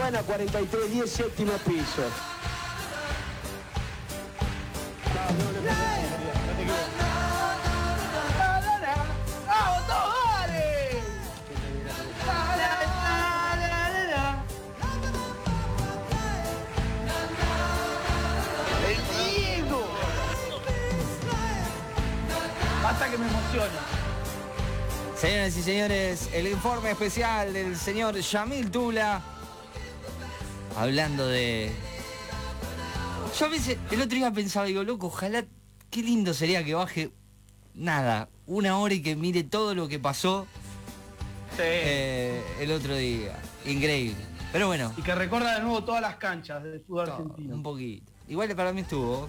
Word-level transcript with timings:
Habana 0.00 0.22
4310, 0.22 1.10
séptimo 1.10 1.52
piso. 1.58 2.02
Basta 22.82 23.10
que 23.10 23.18
me 23.18 23.26
emociona. 23.28 23.68
Señoras 25.14 25.56
y 25.58 25.62
señores, 25.62 26.28
el 26.32 26.46
informe 26.46 26.92
especial 26.92 27.52
del 27.52 27.76
señor 27.76 28.18
Yamil 28.18 28.70
Tula. 28.70 29.39
Hablando 30.84 31.28
de. 31.28 31.70
Yo 33.38 33.44
a 33.46 33.48
veces, 33.50 33.76
el 33.90 34.00
otro 34.00 34.16
día 34.16 34.30
pensaba, 34.32 34.64
digo, 34.64 34.82
loco, 34.82 35.08
ojalá, 35.08 35.44
qué 35.90 36.02
lindo 36.02 36.32
sería 36.32 36.64
que 36.64 36.72
baje 36.74 37.10
nada, 37.74 38.30
una 38.46 38.78
hora 38.78 38.94
y 38.94 39.02
que 39.02 39.14
mire 39.14 39.44
todo 39.44 39.74
lo 39.74 39.88
que 39.88 39.98
pasó 39.98 40.46
Sí. 41.56 41.62
eh, 41.62 42.42
el 42.60 42.72
otro 42.72 42.96
día. 42.96 43.36
Increíble. 43.66 44.16
Pero 44.52 44.68
bueno, 44.68 44.92
Y 44.96 45.02
que 45.02 45.14
recorra 45.14 45.54
de 45.56 45.60
nuevo 45.60 45.84
todas 45.84 46.00
las 46.00 46.16
canchas 46.16 46.62
del 46.62 46.80
fútbol 46.80 47.04
todo, 47.04 47.16
argentino. 47.16 47.54
un 47.56 47.62
poquito. 47.62 48.10
Igual 48.28 48.56
para 48.56 48.72
mí 48.72 48.80
estuvo. 48.80 49.28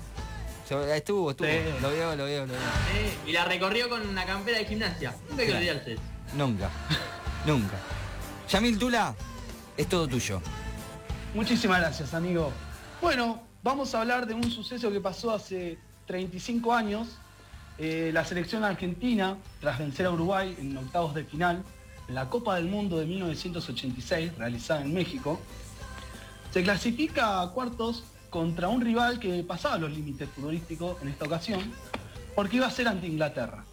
Yo- 0.69 0.85
estuvo, 0.85 1.31
estuvo. 1.31 1.47
Sí. 1.49 1.57
Lo 1.81 1.89
veo, 1.91 2.15
lo 2.15 2.23
veo, 2.23 2.45
lo 2.45 2.53
veo. 2.53 2.61
Sí, 2.93 3.29
y 3.29 3.33
la 3.33 3.43
recorrió 3.43 3.89
con 3.89 4.07
una 4.07 4.25
campera 4.25 4.57
de 4.59 4.65
gimnasia. 4.65 5.13
Nunca 5.29 5.41
hay 5.41 5.47
que 5.49 5.55
olvidarse. 5.55 5.97
Nunca. 6.33 6.69
Nunca. 7.45 7.75
Yamil 8.49 8.79
Tula, 8.79 9.13
es 9.75 9.87
todo 9.89 10.07
tuyo. 10.07 10.41
Muchísimas 11.33 11.79
gracias, 11.79 12.13
amigo. 12.13 12.51
Bueno, 13.01 13.41
vamos 13.63 13.95
a 13.95 14.01
hablar 14.01 14.27
de 14.27 14.33
un 14.33 14.51
suceso 14.51 14.91
que 14.91 14.99
pasó 14.99 15.31
hace 15.31 15.77
35 16.05 16.73
años. 16.73 17.07
Eh, 17.77 18.11
la 18.13 18.25
selección 18.25 18.65
argentina, 18.65 19.37
tras 19.61 19.79
vencer 19.79 20.07
a 20.07 20.11
Uruguay 20.11 20.53
en 20.59 20.75
octavos 20.75 21.15
de 21.15 21.23
final, 21.23 21.63
en 22.09 22.15
la 22.15 22.29
Copa 22.29 22.55
del 22.55 22.65
Mundo 22.65 22.99
de 22.99 23.05
1986, 23.05 24.37
realizada 24.37 24.81
en 24.81 24.93
México, 24.93 25.39
se 26.51 26.63
clasifica 26.63 27.41
a 27.41 27.49
cuartos 27.51 28.03
contra 28.29 28.67
un 28.67 28.81
rival 28.81 29.17
que 29.17 29.41
pasaba 29.43 29.77
los 29.77 29.91
límites 29.91 30.27
futbolísticos 30.35 31.01
en 31.01 31.07
esta 31.07 31.25
ocasión, 31.25 31.61
porque 32.35 32.57
iba 32.57 32.67
a 32.67 32.71
ser 32.71 32.89
ante 32.89 33.07
Inglaterra. 33.07 33.63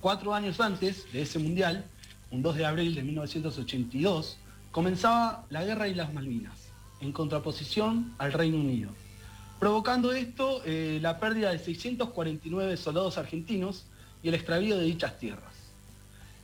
Cuatro 0.00 0.32
años 0.32 0.60
antes 0.60 1.12
de 1.12 1.20
ese 1.20 1.38
mundial, 1.38 1.84
un 2.30 2.40
2 2.40 2.56
de 2.56 2.64
abril 2.64 2.94
de 2.94 3.02
1982, 3.02 4.38
comenzaba 4.70 5.44
la 5.50 5.62
guerra 5.62 5.84
de 5.84 5.94
las 5.94 6.12
Malvinas, 6.14 6.65
en 7.00 7.12
contraposición 7.12 8.14
al 8.18 8.32
Reino 8.32 8.58
Unido, 8.58 8.90
provocando 9.58 10.12
esto 10.12 10.62
eh, 10.64 10.98
la 11.02 11.18
pérdida 11.20 11.50
de 11.50 11.58
649 11.58 12.76
soldados 12.76 13.18
argentinos 13.18 13.86
y 14.22 14.28
el 14.28 14.34
extravío 14.34 14.76
de 14.76 14.84
dichas 14.84 15.18
tierras. 15.18 15.54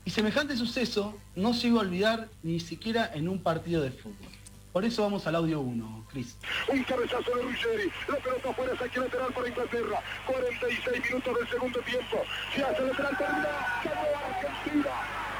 Y 0.05 0.11
semejante 0.11 0.56
suceso 0.56 1.17
no 1.36 1.55
se 1.55 1.69
iba 1.69 1.78
a 1.78 1.83
olvidar 1.83 2.28
ni 2.42 2.58
siquiera 2.58 3.11
en 3.14 3.28
un 3.28 3.39
partido 3.39 3.83
de 3.83 3.92
fútbol. 3.92 4.33
Por 4.73 4.86
eso 4.86 5.03
vamos 5.03 5.27
al 5.27 5.36
audio 5.36 5.61
1, 5.61 6.06
Cris. 6.11 6.34
Un 6.73 6.83
cabezazo 6.84 7.30
de 7.36 7.42
Ruggeri. 7.42 7.92
La 8.08 8.17
pelota 8.17 8.50
afuera, 8.50 8.78
saque 8.78 9.00
lateral 9.00 9.33
para 9.34 9.48
Inglaterra. 9.48 10.03
46 10.27 11.03
minutos 11.05 11.39
del 11.39 11.48
segundo 11.50 11.80
tiempo. 11.80 12.23
Se 12.55 12.64
hace 12.64 12.83
lateral, 12.83 13.19
termina. 13.19 13.83
Ganó 13.84 14.00
Argentina. 14.25 14.91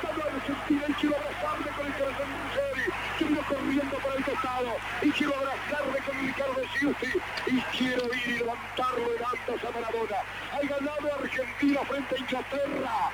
Ganó 0.02 0.22
Argentina 0.36 0.84
y 0.86 0.92
quiero 0.92 1.16
abrazarme 1.16 1.70
con 1.70 1.86
el 1.86 1.92
corazón 1.94 2.28
de 2.28 2.74
Ruggeri. 2.74 2.92
Quiero 3.18 3.42
corriendo 3.42 3.96
para 3.98 4.14
el 4.14 4.24
costado. 4.24 4.77
Y 5.02 5.11
quiero 5.11 5.34
abrazarme 5.36 5.98
con 5.98 6.27
Ricardo 6.27 6.62
Siusti. 6.78 7.06
Y 7.46 7.61
quiero 7.77 8.05
ir 8.14 8.28
y 8.28 8.39
levantarlo 8.39 9.06
en 9.17 9.24
altas 9.24 9.64
a 9.64 9.80
Maradona. 9.80 10.17
Ha 10.52 10.61
ganado 10.67 11.14
Argentina 11.20 11.80
frente 11.89 12.14
a 12.14 12.18
Inglaterra. 12.18 13.11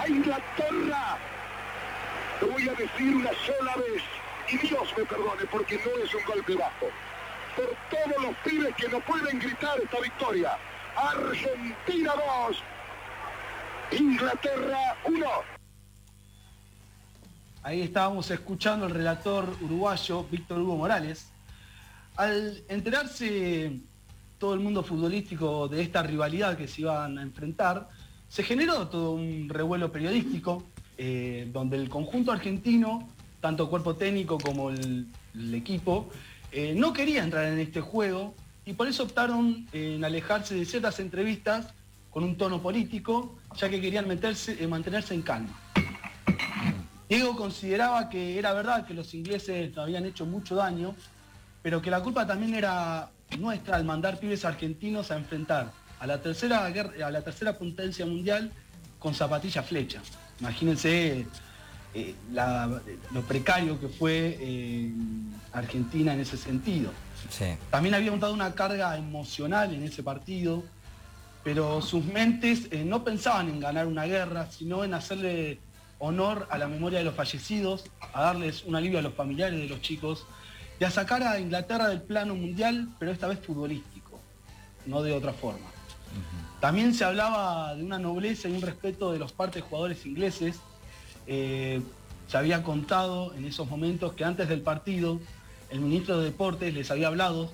A 0.00 0.08
Inglaterra. 0.08 1.18
Lo 2.40 2.46
voy 2.48 2.68
a 2.68 2.72
decir 2.72 3.16
una 3.16 3.30
sola 3.46 3.76
vez. 3.76 4.02
Y 4.48 4.58
Dios 4.58 4.94
me 4.96 5.04
perdone 5.04 5.44
porque 5.50 5.76
no 5.76 6.02
es 6.02 6.14
un 6.14 6.24
golpe 6.24 6.54
bajo. 6.54 6.88
Por 7.56 7.76
todos 7.90 8.22
los 8.22 8.36
pibes 8.44 8.74
que 8.76 8.88
no 8.88 9.00
pueden 9.00 9.38
gritar 9.38 9.78
esta 9.80 10.00
victoria. 10.00 10.56
Argentina 10.96 12.12
2. 12.46 12.62
Inglaterra 13.92 14.96
1. 15.04 15.61
Ahí 17.64 17.80
estábamos 17.80 18.28
escuchando 18.32 18.86
al 18.86 18.90
relator 18.90 19.56
uruguayo 19.60 20.26
Víctor 20.28 20.60
Hugo 20.60 20.76
Morales. 20.76 21.28
Al 22.16 22.64
enterarse 22.68 23.78
todo 24.36 24.54
el 24.54 24.60
mundo 24.60 24.82
futbolístico 24.82 25.68
de 25.68 25.82
esta 25.82 26.02
rivalidad 26.02 26.56
que 26.56 26.66
se 26.66 26.80
iban 26.80 27.18
a 27.18 27.22
enfrentar, 27.22 27.88
se 28.28 28.42
generó 28.42 28.88
todo 28.88 29.12
un 29.12 29.48
revuelo 29.48 29.92
periodístico 29.92 30.64
eh, 30.98 31.48
donde 31.52 31.76
el 31.76 31.88
conjunto 31.88 32.32
argentino, 32.32 33.08
tanto 33.40 33.70
cuerpo 33.70 33.94
técnico 33.94 34.38
como 34.38 34.70
el, 34.70 35.06
equipo, 35.54 36.10
eh, 36.50 36.74
no 36.76 36.92
quería 36.92 37.22
entrar 37.22 37.44
en 37.44 37.60
este 37.60 37.80
juego 37.80 38.34
y 38.66 38.72
por 38.72 38.88
eso 38.88 39.04
optaron 39.04 39.68
en 39.72 40.04
alejarse 40.04 40.56
de 40.56 40.64
ciertas 40.64 40.98
entrevistas 40.98 41.68
con 42.10 42.24
un 42.24 42.36
tono 42.36 42.60
político, 42.60 43.36
ya 43.56 43.68
que 43.70 43.80
querían 43.80 44.08
meterse, 44.08 44.62
eh, 44.62 44.66
mantenerse 44.66 45.14
en 45.14 45.22
calma. 45.22 45.56
Diego 47.12 47.36
consideraba 47.36 48.08
que 48.08 48.38
era 48.38 48.54
verdad 48.54 48.86
que 48.86 48.94
los 48.94 49.12
ingleses 49.12 49.76
habían 49.76 50.06
hecho 50.06 50.24
mucho 50.24 50.54
daño, 50.54 50.94
pero 51.62 51.82
que 51.82 51.90
la 51.90 52.00
culpa 52.02 52.26
también 52.26 52.54
era 52.54 53.10
nuestra 53.38 53.76
al 53.76 53.84
mandar 53.84 54.18
pibes 54.18 54.46
argentinos 54.46 55.10
a 55.10 55.16
enfrentar 55.18 55.72
a 56.00 56.06
la 56.06 56.22
tercera 56.22 56.66
guerra, 56.70 57.06
a 57.06 57.10
la 57.10 57.20
tercera 57.20 57.58
potencia 57.58 58.06
mundial 58.06 58.50
con 58.98 59.14
zapatilla 59.14 59.62
flecha. 59.62 60.00
Imagínense 60.40 61.26
eh, 61.92 62.14
la- 62.32 62.80
lo 63.12 63.20
precario 63.22 63.78
que 63.78 63.88
fue 63.88 64.38
eh, 64.40 64.90
Argentina 65.52 66.14
en 66.14 66.20
ese 66.20 66.38
sentido. 66.38 66.92
Sí. 67.28 67.44
También 67.70 67.94
había 67.94 68.10
dado 68.12 68.32
una 68.32 68.54
carga 68.54 68.96
emocional 68.96 69.74
en 69.74 69.82
ese 69.82 70.02
partido, 70.02 70.62
pero 71.44 71.82
sus 71.82 72.06
mentes 72.06 72.68
eh, 72.70 72.86
no 72.86 73.04
pensaban 73.04 73.50
en 73.50 73.60
ganar 73.60 73.86
una 73.86 74.06
guerra, 74.06 74.48
sino 74.50 74.82
en 74.82 74.94
hacerle 74.94 75.60
honor 76.02 76.48
a 76.50 76.58
la 76.58 76.66
memoria 76.66 76.98
de 76.98 77.04
los 77.04 77.14
fallecidos, 77.14 77.84
a 78.12 78.22
darles 78.22 78.64
un 78.64 78.74
alivio 78.74 78.98
a 78.98 79.02
los 79.02 79.14
familiares 79.14 79.60
de 79.60 79.68
los 79.68 79.80
chicos 79.80 80.26
y 80.80 80.84
a 80.84 80.90
sacar 80.90 81.22
a 81.22 81.38
Inglaterra 81.38 81.88
del 81.88 82.02
plano 82.02 82.34
mundial, 82.34 82.88
pero 82.98 83.12
esta 83.12 83.28
vez 83.28 83.38
futbolístico, 83.38 84.18
no 84.84 85.00
de 85.02 85.12
otra 85.12 85.32
forma. 85.32 85.68
También 86.58 86.92
se 86.92 87.04
hablaba 87.04 87.76
de 87.76 87.84
una 87.84 88.00
nobleza 88.00 88.48
y 88.48 88.52
un 88.52 88.62
respeto 88.62 89.12
de 89.12 89.20
los 89.20 89.32
partes 89.32 89.62
jugadores 89.62 90.04
ingleses. 90.04 90.58
Eh, 91.28 91.80
se 92.26 92.36
había 92.36 92.64
contado 92.64 93.32
en 93.34 93.44
esos 93.44 93.70
momentos 93.70 94.14
que 94.14 94.24
antes 94.24 94.48
del 94.48 94.60
partido 94.60 95.20
el 95.70 95.80
ministro 95.80 96.18
de 96.18 96.24
Deportes 96.24 96.74
les 96.74 96.90
había 96.90 97.06
hablado 97.06 97.52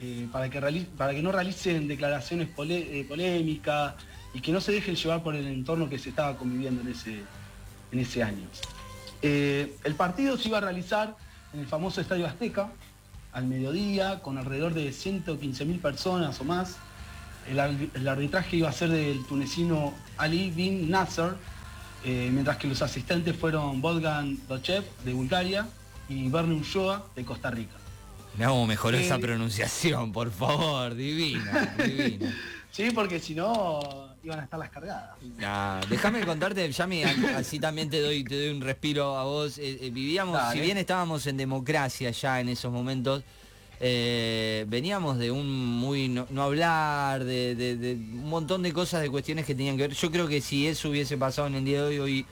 eh, 0.00 0.28
para, 0.30 0.50
que 0.50 0.60
para 0.94 1.14
que 1.14 1.22
no 1.22 1.32
realicen 1.32 1.88
declaraciones 1.88 2.50
eh, 2.68 3.04
polémicas 3.08 3.94
y 4.34 4.42
que 4.42 4.52
no 4.52 4.60
se 4.60 4.72
dejen 4.72 4.94
llevar 4.94 5.22
por 5.22 5.34
el 5.34 5.46
entorno 5.46 5.88
que 5.88 5.98
se 5.98 6.10
estaba 6.10 6.36
conviviendo 6.36 6.82
en 6.82 6.88
ese, 6.88 7.22
en 7.92 7.98
ese 8.00 8.22
año. 8.22 8.46
Eh, 9.22 9.74
el 9.84 9.94
partido 9.94 10.36
se 10.36 10.48
iba 10.48 10.58
a 10.58 10.60
realizar 10.60 11.16
en 11.52 11.60
el 11.60 11.66
famoso 11.66 12.00
Estadio 12.00 12.26
Azteca 12.26 12.70
al 13.32 13.46
mediodía 13.46 14.20
con 14.20 14.38
alrededor 14.38 14.74
de 14.74 14.90
115.000 14.90 15.80
personas 15.80 16.40
o 16.40 16.44
más. 16.44 16.76
El, 17.50 17.58
ar- 17.60 17.70
el 17.94 18.08
arbitraje 18.08 18.56
iba 18.56 18.68
a 18.68 18.72
ser 18.72 18.90
del 18.90 19.24
tunecino 19.26 19.94
Ali 20.18 20.50
bin 20.50 20.90
Nasser, 20.90 21.32
eh, 22.04 22.30
mientras 22.32 22.56
que 22.58 22.68
los 22.68 22.80
asistentes 22.82 23.34
fueron 23.36 23.80
Wolfgang 23.80 24.36
Dochev 24.48 24.84
de 25.04 25.12
Bulgaria 25.14 25.66
y 26.08 26.28
Bernie 26.28 26.58
Ulloa 26.58 27.06
de 27.16 27.24
Costa 27.24 27.50
Rica. 27.50 27.72
Mirá 28.36 28.50
cómo 28.50 28.66
mejoró 28.66 28.96
Eh, 28.98 29.04
esa 29.04 29.18
pronunciación, 29.18 30.12
por 30.12 30.30
favor, 30.30 30.94
divina, 30.94 31.74
divina. 31.84 32.34
Sí, 32.70 32.90
porque 32.94 33.18
si 33.18 33.34
no 33.34 34.07
iban 34.28 34.40
a 34.40 34.44
estar 34.44 34.58
las 34.60 34.70
cargadas. 34.70 35.10
Nah, 35.38 35.80
déjame 35.88 36.24
contarte, 36.24 36.70
Yami, 36.70 37.02
así 37.02 37.58
también 37.58 37.88
te 37.90 38.00
doy, 38.00 38.22
te 38.24 38.36
doy 38.38 38.50
un 38.54 38.60
respiro 38.60 39.16
a 39.16 39.24
vos. 39.24 39.58
Eh, 39.58 39.78
eh, 39.82 39.90
vivíamos, 39.90 40.34
Dale. 40.34 40.54
si 40.54 40.60
bien 40.64 40.76
estábamos 40.78 41.26
en 41.26 41.36
democracia 41.36 42.10
ya 42.10 42.40
en 42.40 42.48
esos 42.50 42.70
momentos, 42.72 43.22
eh, 43.80 44.64
veníamos 44.68 45.18
de 45.18 45.30
un 45.30 45.48
muy 45.66 46.08
no, 46.08 46.26
no 46.30 46.42
hablar, 46.42 47.24
de, 47.24 47.54
de- 47.54 47.76
de 47.76 47.92
un 47.94 48.28
montón 48.28 48.62
de 48.62 48.72
cosas, 48.72 49.00
de 49.00 49.10
cuestiones 49.10 49.46
que 49.46 49.54
tenían 49.54 49.76
que 49.76 49.82
ver. 49.88 49.94
Yo 49.94 50.10
creo 50.10 50.28
que 50.28 50.40
si 50.40 50.66
eso 50.66 50.90
hubiese 50.90 51.16
pasado 51.16 51.46
en 51.48 51.54
el 51.54 51.64
día 51.64 51.82
de 51.82 51.86
hoy, 51.88 51.98
hoy 51.98 52.26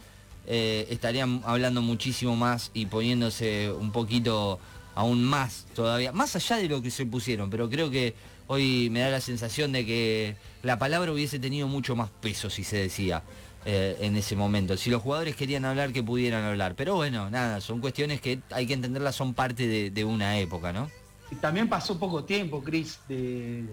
eh, 0.47 0.87
estarían 0.91 1.41
hablando 1.45 1.83
muchísimo 1.83 2.37
más 2.37 2.71
y 2.75 2.87
poniéndose 2.87 3.71
un 3.71 3.91
poquito 3.93 4.59
aún 4.97 5.23
más 5.23 5.67
todavía, 5.75 6.11
más 6.11 6.35
allá 6.35 6.57
de 6.57 6.69
lo 6.69 6.83
que 6.83 6.91
se 6.91 7.07
pusieron, 7.07 7.49
pero 7.49 7.71
creo 7.71 7.89
que 7.91 8.15
hoy 8.49 8.89
me 8.91 9.01
da 9.01 9.11
la 9.11 9.21
sensación 9.21 9.71
de 9.71 9.87
que 9.87 10.35
la 10.65 10.77
palabra 10.79 11.13
hubiese 11.13 11.39
tenido 11.39 11.69
mucho 11.69 11.95
más 11.95 12.11
peso 12.11 12.51
si 12.51 12.65
se 12.65 12.79
decía. 12.79 13.23
eh, 13.69 13.97
en 14.01 14.15
ese 14.15 14.37
momento. 14.37 14.77
Si 14.77 14.91
los 14.91 15.03
jugadores 15.03 15.35
querían 15.35 15.65
hablar, 15.65 15.93
que 15.93 16.01
pudieran 16.01 16.45
hablar. 16.45 16.77
Pero 16.77 16.95
bueno, 16.95 17.29
nada, 17.31 17.61
son 17.61 17.81
cuestiones 17.81 18.21
que 18.21 18.39
hay 18.53 18.65
que 18.65 18.75
entenderlas, 18.75 19.17
son 19.17 19.35
parte 19.35 19.67
de, 19.67 19.91
de 19.91 20.05
una 20.05 20.39
época, 20.39 20.73
¿no? 20.73 20.89
Y 21.33 21.35
también 21.35 21.69
pasó 21.69 21.99
poco 21.99 22.23
tiempo, 22.23 22.63
Cris, 22.63 23.01
de, 23.09 23.65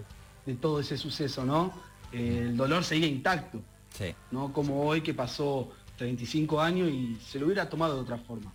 de 0.46 0.54
todo 0.54 0.80
ese 0.80 0.96
suceso, 0.98 1.44
¿no? 1.44 1.72
Eh, 2.12 2.40
el 2.48 2.56
dolor 2.56 2.82
seguía 2.82 3.06
intacto, 3.06 3.60
Sí. 3.96 4.12
¿no? 4.32 4.52
Como 4.52 4.84
hoy 4.84 5.00
que 5.00 5.14
pasó 5.14 5.70
35 5.96 6.60
años 6.60 6.90
y 6.90 7.16
se 7.24 7.38
lo 7.38 7.46
hubiera 7.46 7.68
tomado 7.68 7.94
de 7.94 8.00
otra 8.00 8.18
forma. 8.18 8.52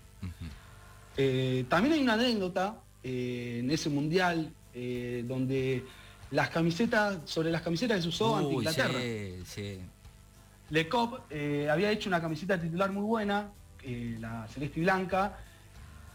Eh, 1.22 1.66
también 1.68 1.96
hay 1.96 2.02
una 2.02 2.14
anécdota 2.14 2.78
eh, 3.04 3.58
en 3.62 3.70
ese 3.72 3.90
mundial 3.90 4.54
eh, 4.74 5.26
donde 5.28 5.84
las 6.32 6.50
camisetas, 6.50 7.18
sobre 7.26 7.52
las 7.52 7.62
camisetas 7.62 7.98
que 7.98 8.04
se 8.04 8.08
usó 8.08 8.38
ante 8.38 8.54
Inglaterra. 8.54 9.00
sí, 9.02 9.44
sí. 9.46 9.80
Le 10.70 10.88
Cop 10.88 11.20
había 11.70 11.92
hecho 11.92 12.08
una 12.10 12.22
camiseta 12.22 12.58
titular 12.62 12.92
muy 12.92 13.02
buena, 13.04 13.50
la 14.20 14.48
celeste 14.48 14.80
y 14.80 14.84
blanca, 14.84 15.38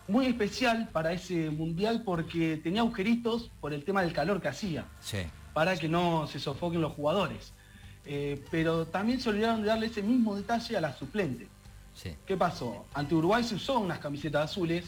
muy 0.09 0.27
especial 0.27 0.89
para 0.91 1.13
ese 1.13 1.51
mundial 1.51 2.03
porque 2.03 2.59
tenía 2.63 2.81
agujeritos 2.83 3.51
por 3.61 3.75
el 3.75 3.85
tema 3.85 4.01
del 4.03 4.13
calor 4.15 4.41
que 4.41 4.49
hacía, 4.49 4.87
Sí. 5.01 5.19
para 5.53 5.77
que 5.77 5.89
no 5.89 6.27
se 6.29 6.39
sofoquen 6.39 6.81
los 6.81 6.93
jugadores. 6.93 7.53
Eh, 8.07 8.43
pero 8.51 8.87
también 8.87 9.21
se 9.21 9.29
olvidaron 9.31 9.61
de 9.61 9.69
darle 9.69 9.87
ese 9.87 10.03
mismo 10.03 10.37
detalle 10.37 10.77
a 10.77 10.81
la 10.81 10.95
suplente. 10.95 11.49
¿Qué 12.27 12.37
pasó? 12.37 12.87
Ante 12.95 13.15
Uruguay 13.15 13.45
se 13.45 13.55
usó 13.55 13.79
unas 13.79 13.99
camisetas 13.99 14.51
azules, 14.51 14.85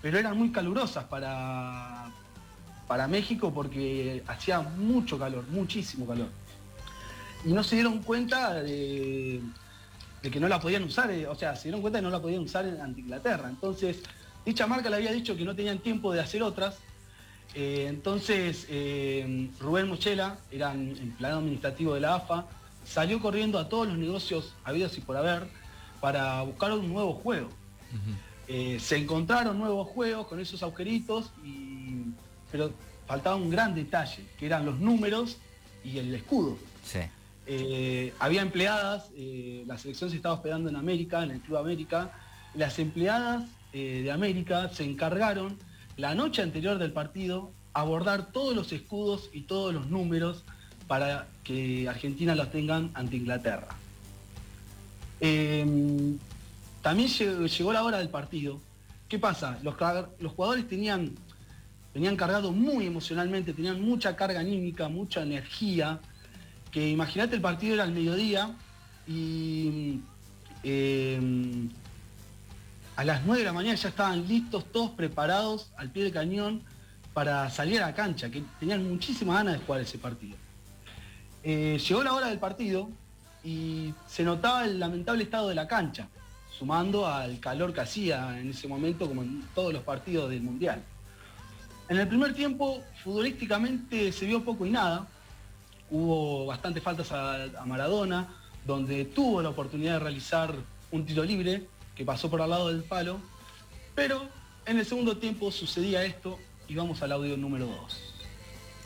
pero 0.00 0.18
eran 0.18 0.36
muy 0.38 0.50
calurosas 0.52 1.04
para, 1.04 2.10
para 2.86 3.08
México 3.08 3.52
porque 3.52 4.22
hacía 4.26 4.60
mucho 4.60 5.18
calor, 5.18 5.44
muchísimo 5.48 6.06
calor. 6.06 6.28
Y 7.44 7.52
no 7.52 7.62
se 7.64 7.76
dieron 7.76 8.02
cuenta 8.02 8.54
de, 8.62 9.40
que 10.22 10.40
no 10.40 10.48
la 10.48 10.60
podían 10.60 10.84
usar, 10.84 11.10
eh, 11.10 11.26
o 11.26 11.34
sea, 11.34 11.56
se 11.56 11.64
dieron 11.64 11.80
cuenta 11.80 11.98
de 11.98 12.02
que 12.02 12.10
no 12.10 12.10
la 12.16 12.22
podían 12.22 12.42
usar 12.42 12.66
en- 12.66 12.80
ante 12.80 13.00
Inglaterra. 13.00 13.48
Entonces, 13.48 14.02
dicha 14.44 14.66
marca 14.66 14.88
le 14.90 14.96
había 14.96 15.12
dicho 15.12 15.36
que 15.36 15.44
no 15.44 15.54
tenían 15.56 15.78
tiempo 15.78 16.12
de 16.12 16.20
hacer 16.20 16.42
otras. 16.42 16.78
Eh, 17.54 17.86
entonces, 17.88 18.66
eh, 18.68 19.50
Rubén 19.58 19.88
Mochela, 19.88 20.38
era 20.50 20.72
empleado 20.72 21.38
administrativo 21.38 21.94
de 21.94 22.00
la 22.00 22.14
AFA, 22.16 22.46
salió 22.84 23.20
corriendo 23.20 23.58
a 23.58 23.68
todos 23.68 23.88
los 23.88 23.98
negocios 23.98 24.54
habidos 24.64 24.96
y 24.98 25.00
por 25.00 25.16
haber 25.16 25.48
para 26.00 26.42
buscar 26.42 26.72
un 26.72 26.88
nuevo 26.88 27.14
juego. 27.14 27.48
Eh, 28.48 28.78
se 28.80 28.96
encontraron 28.96 29.58
nuevos 29.58 29.88
juegos 29.88 30.26
con 30.26 30.40
esos 30.40 30.62
agujeritos, 30.62 31.30
y- 31.44 32.02
pero 32.50 32.72
faltaba 33.06 33.36
un 33.36 33.50
gran 33.50 33.74
detalle, 33.74 34.24
que 34.38 34.46
eran 34.46 34.66
los 34.66 34.78
números 34.80 35.38
y 35.84 35.98
el 35.98 36.14
escudo. 36.14 36.56
Sí. 36.84 37.00
Eh, 37.46 38.12
había 38.18 38.42
empleadas, 38.42 39.10
eh, 39.16 39.64
la 39.66 39.78
selección 39.78 40.10
se 40.10 40.16
estaba 40.16 40.34
hospedando 40.34 40.68
en 40.68 40.76
América, 40.76 41.22
en 41.22 41.30
el 41.32 41.40
Club 41.40 41.58
América, 41.58 42.10
las 42.54 42.78
empleadas 42.78 43.44
de 43.72 44.10
América 44.10 44.68
se 44.70 44.82
encargaron 44.82 45.56
la 45.96 46.16
noche 46.16 46.42
anterior 46.42 46.78
del 46.78 46.92
partido 46.92 47.52
abordar 47.72 48.32
todos 48.32 48.56
los 48.56 48.72
escudos 48.72 49.30
y 49.32 49.42
todos 49.42 49.72
los 49.72 49.86
números 49.88 50.42
para 50.88 51.28
que 51.44 51.88
Argentina 51.88 52.34
los 52.34 52.50
tengan 52.50 52.90
ante 52.94 53.14
Inglaterra. 53.16 53.68
Eh, 55.20 56.16
también 56.82 57.08
llegó, 57.08 57.72
la 57.72 57.84
hora 57.84 57.98
del 57.98 58.08
partido. 58.08 58.60
¿Qué 59.08 59.18
pasa? 59.18 59.58
Los, 59.62 59.74
los 60.18 60.32
jugadores 60.32 60.68
tenían, 60.68 61.14
venían 61.94 62.16
cargados 62.16 62.54
muy 62.54 62.86
emocionalmente, 62.86 63.52
tenían 63.52 63.80
mucha 63.80 64.16
carga 64.16 64.40
anímica, 64.40 64.88
mucha 64.88 65.22
energía, 65.22 66.00
que 66.70 66.88
imagínate 66.88 67.34
el 67.34 67.42
partido 67.42 67.74
era 67.74 67.84
al 67.84 67.92
mediodía 67.92 68.54
y 69.06 70.00
eh, 70.62 71.20
a 72.96 73.04
las 73.04 73.24
9 73.24 73.40
de 73.40 73.46
la 73.46 73.52
mañana 73.52 73.74
ya 73.74 73.88
estaban 73.88 74.26
listos, 74.28 74.64
todos 74.72 74.90
preparados 74.90 75.70
al 75.76 75.90
pie 75.90 76.04
del 76.04 76.12
cañón 76.12 76.62
para 77.12 77.50
salir 77.50 77.82
a 77.82 77.86
la 77.86 77.94
cancha, 77.94 78.30
que 78.30 78.42
tenían 78.58 78.88
muchísimas 78.88 79.36
ganas 79.36 79.54
de 79.58 79.66
jugar 79.66 79.80
ese 79.80 79.98
partido. 79.98 80.36
Eh, 81.42 81.80
llegó 81.88 82.04
la 82.04 82.12
hora 82.12 82.28
del 82.28 82.38
partido 82.38 82.90
y 83.42 83.94
se 84.06 84.22
notaba 84.22 84.64
el 84.64 84.78
lamentable 84.78 85.24
estado 85.24 85.48
de 85.48 85.54
la 85.54 85.66
cancha, 85.66 86.08
sumando 86.58 87.06
al 87.06 87.40
calor 87.40 87.72
que 87.72 87.80
hacía 87.80 88.38
en 88.38 88.50
ese 88.50 88.68
momento, 88.68 89.08
como 89.08 89.22
en 89.22 89.42
todos 89.54 89.72
los 89.72 89.82
partidos 89.82 90.30
del 90.30 90.42
Mundial. 90.42 90.82
En 91.88 91.98
el 91.98 92.06
primer 92.06 92.34
tiempo, 92.34 92.82
futbolísticamente 93.02 94.12
se 94.12 94.26
vio 94.26 94.44
poco 94.44 94.64
y 94.64 94.70
nada. 94.70 95.08
Hubo 95.90 96.46
bastantes 96.46 96.82
faltas 96.82 97.10
a, 97.10 97.64
Maradona, 97.66 98.28
donde 98.64 99.06
tuvo 99.06 99.42
la 99.42 99.48
oportunidad 99.48 99.94
de 99.94 99.98
realizar 99.98 100.54
un 100.92 101.04
tiro 101.04 101.24
libre 101.24 101.66
que 101.96 102.04
pasó 102.04 102.30
por 102.30 102.42
al 102.42 102.50
lado 102.50 102.68
del 102.68 102.84
palo. 102.84 103.18
Pero 103.94 104.28
en 104.66 104.78
el 104.78 104.86
segundo 104.86 105.16
tiempo 105.16 105.50
sucedía 105.50 106.04
esto 106.04 106.38
y 106.68 106.76
vamos 106.76 107.02
al 107.02 107.10
audio 107.10 107.36
número 107.36 107.66
2. 107.66 108.09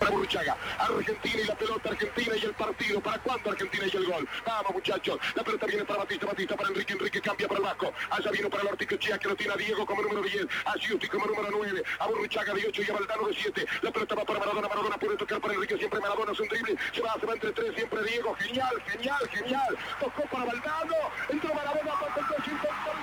Para 0.04 0.16
Burruchaga, 0.16 0.54
Argentina 0.78 1.40
y 1.40 1.44
la 1.46 1.54
pelota 1.54 1.88
Argentina 1.88 2.36
y 2.36 2.44
el 2.44 2.52
partido. 2.52 3.00
¿Para 3.00 3.18
cuándo 3.20 3.50
Argentina 3.50 3.84
y 3.90 3.96
el 3.96 4.04
gol? 4.04 4.28
Vamos 4.44 4.74
muchachos, 4.74 5.18
la 5.34 5.42
pelota 5.42 5.64
viene 5.64 5.84
para 5.86 6.00
Batista, 6.00 6.26
Batista 6.26 6.56
para 6.56 6.68
Enrique, 6.68 6.92
Enrique 6.92 7.20
cambia 7.22 7.48
para 7.48 7.60
el 7.60 7.64
Vasco. 7.64 7.90
Allá 8.10 8.30
vino 8.30 8.50
para 8.50 8.64
el 8.64 8.68
Orticochea 8.68 9.18
que 9.18 9.28
lo 9.28 9.34
tiene 9.34 9.54
a 9.54 9.56
Diego 9.56 9.86
como 9.86 10.02
número 10.02 10.20
10, 10.20 10.46
a 10.66 10.74
Giusti 10.74 11.08
como 11.08 11.24
número 11.24 11.48
9, 11.50 11.82
a 12.00 12.06
Burruchaga 12.06 12.52
de 12.52 12.66
8 12.68 12.82
y 12.82 12.90
a 12.90 12.92
Valdano 12.92 13.28
de 13.28 13.34
7. 13.34 13.66
La 13.80 13.90
pelota 13.90 14.14
va 14.14 14.24
para 14.26 14.38
Maradona, 14.40 14.68
Maradona 14.68 14.98
puede 14.98 15.16
tocar 15.16 15.40
para 15.40 15.54
Enrique, 15.54 15.78
siempre 15.78 16.00
Maradona 16.00 16.32
es 16.32 16.40
un 16.40 16.48
drible, 16.48 16.76
se 16.92 17.00
va, 17.00 17.14
se 17.18 17.26
va 17.26 17.32
entre 17.32 17.52
tres, 17.52 17.74
siempre 17.74 18.04
Diego, 18.04 18.34
genial, 18.34 18.82
genial, 18.86 19.28
genial. 19.32 19.78
Tocó 20.00 20.22
para 20.24 20.44
Valdano, 20.44 20.96
entró 21.30 21.54
Maradona, 21.54 21.92
para 21.98 22.14
el 22.14 22.93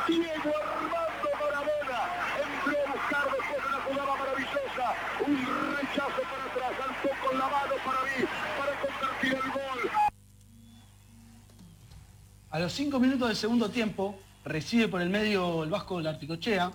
Diego 0.07 0.51
Armando 0.57 1.29
Maradona 1.39 2.01
entró 2.41 2.73
a 2.73 2.91
buscar 2.91 3.25
después 3.31 3.59
de 3.61 3.67
una 3.67 3.79
jugada 3.81 4.13
maravillosa. 4.17 4.85
Un 5.27 5.33
rechazo 5.75 6.21
para 6.31 6.45
atrás, 6.45 6.71
saltó 6.79 7.09
con 7.23 7.37
la 7.37 7.45
mano 7.45 7.75
para 7.85 8.01
mí, 8.01 8.25
para 8.57 8.73
convertir 8.81 9.33
el 9.33 9.51
gol. 9.51 9.81
A 12.49 12.59
los 12.59 12.73
5 12.73 12.99
minutos 12.99 13.27
del 13.27 13.37
segundo 13.37 13.69
tiempo, 13.69 14.19
recibe 14.43 14.87
por 14.87 15.01
el 15.01 15.09
medio 15.09 15.63
el 15.63 15.69
Vasco 15.69 15.97
de 15.97 16.03
la 16.03 16.09
Articochea. 16.11 16.71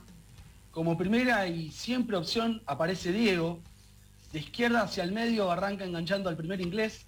Como 0.71 0.97
primera 0.97 1.49
y 1.49 1.73
siempre 1.73 2.17
opción 2.17 2.63
aparece 2.67 3.11
Diego. 3.11 3.61
De 4.33 4.41
izquierda 4.41 4.83
hacia 4.83 5.05
el 5.05 5.13
medio 5.13 5.51
arranca 5.51 5.85
enganchando 5.85 6.29
al 6.29 6.37
primer 6.37 6.61
inglés. 6.61 7.07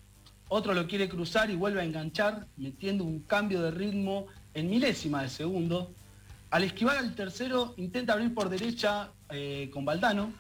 Otro 0.49 0.73
lo 0.73 0.87
quiere 0.87 1.09
cruzar 1.09 1.51
y 1.51 1.55
vuelve 1.55 1.81
a 1.81 1.85
enganchar, 1.85 2.47
metiendo 2.57 3.05
un 3.05 3.21
cambio 3.21 3.63
de 3.63 3.71
ritmo 3.71 4.27
en 4.55 4.71
milésima 4.71 5.23
de 5.23 5.29
segundo. 5.29 5.93
Al 6.51 6.65
esquivar 6.65 6.97
al 6.97 7.15
tercero, 7.15 7.75
intenta 7.77 8.15
abrir 8.15 8.35
por 8.35 8.49
derecha 8.49 9.13
eh, 9.29 9.71
con 9.73 9.85
Valdano, 9.85 10.33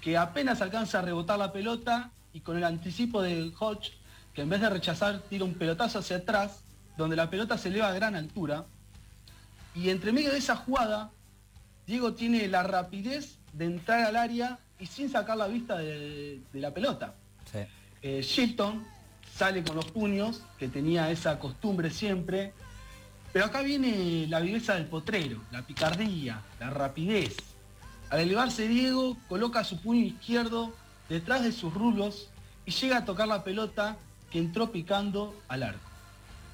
que 0.00 0.16
apenas 0.16 0.60
alcanza 0.62 0.98
a 0.98 1.02
rebotar 1.02 1.38
la 1.38 1.52
pelota 1.52 2.10
y 2.32 2.40
con 2.40 2.56
el 2.56 2.64
anticipo 2.64 3.22
de 3.22 3.52
Hodge, 3.58 3.92
que 4.32 4.42
en 4.42 4.48
vez 4.48 4.60
de 4.60 4.70
rechazar 4.70 5.20
tira 5.28 5.44
un 5.44 5.54
pelotazo 5.54 6.00
hacia 6.00 6.16
atrás, 6.16 6.64
donde 6.96 7.16
la 7.16 7.30
pelota 7.30 7.58
se 7.58 7.68
eleva 7.68 7.88
a 7.88 7.92
gran 7.92 8.16
altura. 8.16 8.64
Y 9.74 9.90
entre 9.90 10.10
medio 10.10 10.32
de 10.32 10.38
esa 10.38 10.56
jugada, 10.56 11.12
Diego 11.86 12.14
tiene 12.14 12.48
la 12.48 12.62
rapidez 12.62 13.38
de 13.52 13.66
entrar 13.66 14.00
al 14.06 14.16
área 14.16 14.58
y 14.78 14.86
sin 14.86 15.08
sacar 15.10 15.36
la 15.36 15.46
vista 15.46 15.76
de, 15.78 16.40
de 16.52 16.60
la 16.60 16.72
pelota. 16.72 17.14
Sí. 17.50 17.58
Eh, 18.02 18.22
Shilton 18.22 18.84
sale 19.34 19.64
con 19.64 19.76
los 19.76 19.86
puños, 19.86 20.42
que 20.58 20.68
tenía 20.68 21.10
esa 21.10 21.38
costumbre 21.38 21.90
siempre, 21.90 22.52
pero 23.32 23.46
acá 23.46 23.62
viene 23.62 24.26
la 24.28 24.40
viveza 24.40 24.74
del 24.74 24.86
potrero, 24.86 25.40
la 25.50 25.62
picardía, 25.62 26.42
la 26.60 26.70
rapidez. 26.70 27.36
Al 28.10 28.20
elevarse 28.20 28.68
Diego, 28.68 29.16
coloca 29.28 29.64
su 29.64 29.80
puño 29.80 30.04
izquierdo 30.04 30.72
detrás 31.08 31.42
de 31.42 31.50
sus 31.50 31.74
rulos 31.74 32.28
y 32.64 32.70
llega 32.70 32.98
a 32.98 33.04
tocar 33.04 33.26
la 33.26 33.42
pelota 33.42 33.96
que 34.30 34.38
entró 34.38 34.70
picando 34.70 35.34
al 35.48 35.64
arco. 35.64 35.90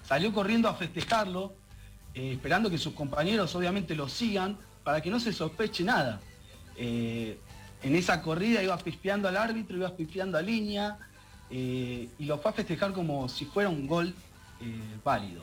Salió 0.06 0.32
corriendo 0.32 0.68
a 0.68 0.74
festejarlo, 0.74 1.52
eh, 2.14 2.32
esperando 2.32 2.70
que 2.70 2.78
sus 2.78 2.94
compañeros 2.94 3.54
obviamente 3.54 3.94
lo 3.94 4.08
sigan 4.08 4.56
para 4.82 5.02
que 5.02 5.10
no 5.10 5.20
se 5.20 5.32
sospeche 5.32 5.84
nada. 5.84 6.20
Eh, 6.76 7.38
en 7.82 7.96
esa 7.96 8.22
corrida 8.22 8.62
iba 8.62 8.76
pispeando 8.78 9.28
al 9.28 9.36
árbitro, 9.36 9.76
iba 9.76 9.94
pispeando 9.96 10.36
a 10.38 10.42
línea 10.42 10.98
eh, 11.50 12.08
y 12.18 12.24
lo 12.24 12.38
fue 12.38 12.50
a 12.50 12.54
festejar 12.54 12.92
como 12.92 13.28
si 13.28 13.44
fuera 13.44 13.68
un 13.68 13.86
gol 13.86 14.14
eh, 14.60 14.98
válido. 15.02 15.42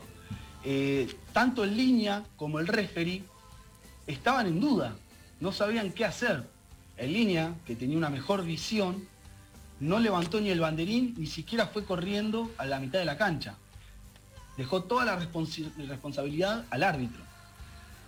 Eh, 0.64 1.14
tanto 1.32 1.64
en 1.64 1.76
línea 1.76 2.24
como 2.36 2.58
el 2.58 2.66
referee 2.66 3.24
estaban 4.06 4.46
en 4.46 4.60
duda, 4.60 4.96
no 5.40 5.52
sabían 5.52 5.92
qué 5.92 6.04
hacer. 6.04 6.48
En 6.96 7.12
línea, 7.12 7.54
que 7.64 7.76
tenía 7.76 7.96
una 7.96 8.10
mejor 8.10 8.44
visión, 8.44 9.06
no 9.78 10.00
levantó 10.00 10.40
ni 10.40 10.50
el 10.50 10.60
banderín, 10.60 11.14
ni 11.16 11.26
siquiera 11.26 11.66
fue 11.66 11.84
corriendo 11.84 12.50
a 12.58 12.66
la 12.66 12.80
mitad 12.80 12.98
de 12.98 13.04
la 13.04 13.16
cancha. 13.16 13.54
dejó 14.56 14.82
toda 14.82 15.04
la 15.04 15.16
responsabilidad 15.16 16.64
al 16.70 16.82
árbitro, 16.82 17.22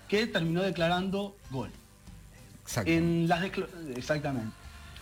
que 0.09 0.27
terminó 0.27 0.63
declarando 0.63 1.37
gol. 1.51 1.71
En 2.85 3.29
las 3.29 3.45
exactamente. 3.97 4.55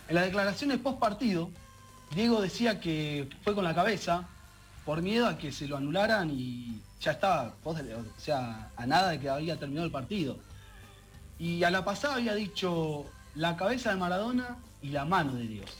En 0.07 0.15
las 0.15 0.25
declaraciones 0.25 0.79
post 0.79 0.99
partido, 0.99 1.49
Diego 2.15 2.41
decía 2.41 2.79
que 2.79 3.29
fue 3.43 3.53
con 3.53 3.63
la 3.63 3.75
cabeza 3.75 4.27
por 4.85 5.01
miedo 5.01 5.27
a 5.27 5.37
que 5.37 5.51
se 5.51 5.67
lo 5.67 5.77
anularan 5.77 6.31
y 6.31 6.81
ya 6.99 7.11
estaba, 7.11 7.53
o 7.63 7.75
sea, 8.17 8.71
a 8.75 8.85
nada 8.87 9.09
de 9.11 9.19
que 9.19 9.29
había 9.29 9.57
terminado 9.57 9.85
el 9.85 9.91
partido. 9.91 10.37
Y 11.37 11.63
a 11.63 11.69
la 11.69 11.85
pasada 11.85 12.15
había 12.15 12.33
dicho 12.33 13.05
la 13.35 13.55
cabeza 13.55 13.91
de 13.91 13.97
Maradona 13.97 14.57
y 14.81 14.89
la 14.89 15.05
mano 15.05 15.35
de 15.35 15.47
Dios. 15.47 15.71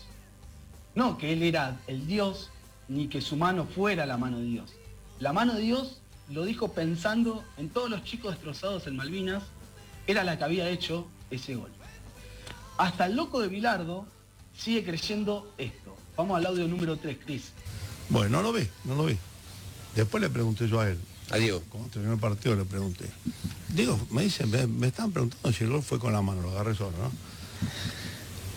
No 0.94 1.18
que 1.18 1.34
él 1.34 1.44
era 1.44 1.80
el 1.88 2.06
Dios, 2.06 2.52
ni 2.88 3.08
que 3.08 3.22
su 3.22 3.36
mano 3.36 3.66
fuera 3.66 4.06
la 4.06 4.18
mano 4.18 4.38
de 4.38 4.46
Dios. 4.46 4.74
La 5.20 5.34
mano 5.34 5.56
de 5.56 5.62
Dios 5.62 6.02
lo 6.30 6.46
dijo 6.46 6.72
pensando 6.72 7.44
en 7.58 7.70
todos 7.70 7.90
los 7.90 8.04
chicos 8.04 8.32
destrozados 8.34 8.86
en 8.86 8.96
Malvinas, 8.96 9.44
era 10.06 10.24
la 10.24 10.38
que 10.38 10.44
había 10.44 10.70
hecho 10.70 11.08
ese 11.32 11.56
gol. 11.56 11.72
Hasta 12.80 13.08
el 13.08 13.16
loco 13.18 13.42
de 13.42 13.50
Bilardo 13.50 14.08
sigue 14.58 14.86
creyendo 14.86 15.54
esto. 15.58 15.98
Vamos 16.16 16.38
al 16.38 16.46
audio 16.46 16.66
número 16.66 16.96
3, 16.96 17.18
Cris. 17.26 17.52
Bueno, 18.08 18.30
no 18.38 18.42
lo 18.42 18.54
vi, 18.54 18.66
no 18.86 18.96
lo 18.96 19.06
vi. 19.06 19.18
Después 19.96 20.22
le 20.22 20.30
pregunté 20.30 20.66
yo 20.70 20.80
a 20.80 20.88
él. 20.90 20.98
A 21.30 21.36
Diego. 21.36 21.62
Cuando 21.70 21.90
terminó 21.90 22.14
el 22.14 22.20
partido 22.22 22.56
le 22.56 22.64
pregunté. 22.64 23.06
Digo, 23.68 24.00
me 24.12 24.24
dicen, 24.24 24.50
me, 24.50 24.66
me 24.66 24.88
estaban 24.88 25.12
preguntando 25.12 25.52
si 25.52 25.66
el 25.66 25.72
gol 25.72 25.84
fue 25.84 26.00
con 26.00 26.14
la 26.14 26.22
mano, 26.22 26.42
lo 26.42 26.52
agarré 26.52 26.74
solo, 26.74 26.94
¿no? 26.98 27.12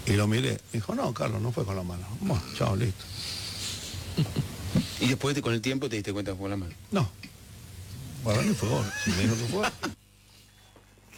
Y 0.07 0.17
lo 0.17 0.29
miré. 0.29 0.53
Me 0.53 0.59
dijo, 0.79 0.95
no, 0.95 1.13
Carlos, 1.13 1.43
no 1.43 1.51
fue 1.51 1.65
con 1.65 1.75
la 1.75 1.83
mano. 1.83 2.07
Bueno, 2.21 2.41
chao, 2.57 2.77
listo. 2.77 3.05
Y 5.01 5.09
después 5.09 5.35
de- 5.35 5.43
con 5.43 5.53
el 5.53 5.61
tiempo 5.61 5.89
te 5.89 5.97
diste 5.97 6.13
cuenta 6.13 6.31
que 6.31 6.39
fue 6.39 6.49
la 6.49 6.57
mano. 6.57 6.73
No. 6.93 7.09
Para 8.23 8.41
mí 8.43 8.55
fue 8.55 8.69
gol. 8.69 8.87
Si 9.05 9.11
me 9.11 9.23
dijo 9.25 9.35
que 9.35 9.45
fue. 9.53 9.69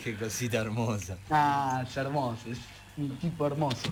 Qué 0.03 0.17
cosita 0.17 0.57
hermosa. 0.59 1.19
Ah, 1.31 1.85
es 1.87 1.97
hermoso, 1.97 2.41
es 2.51 2.59
un 2.97 3.17
tipo 3.19 3.47
hermoso. 3.47 3.91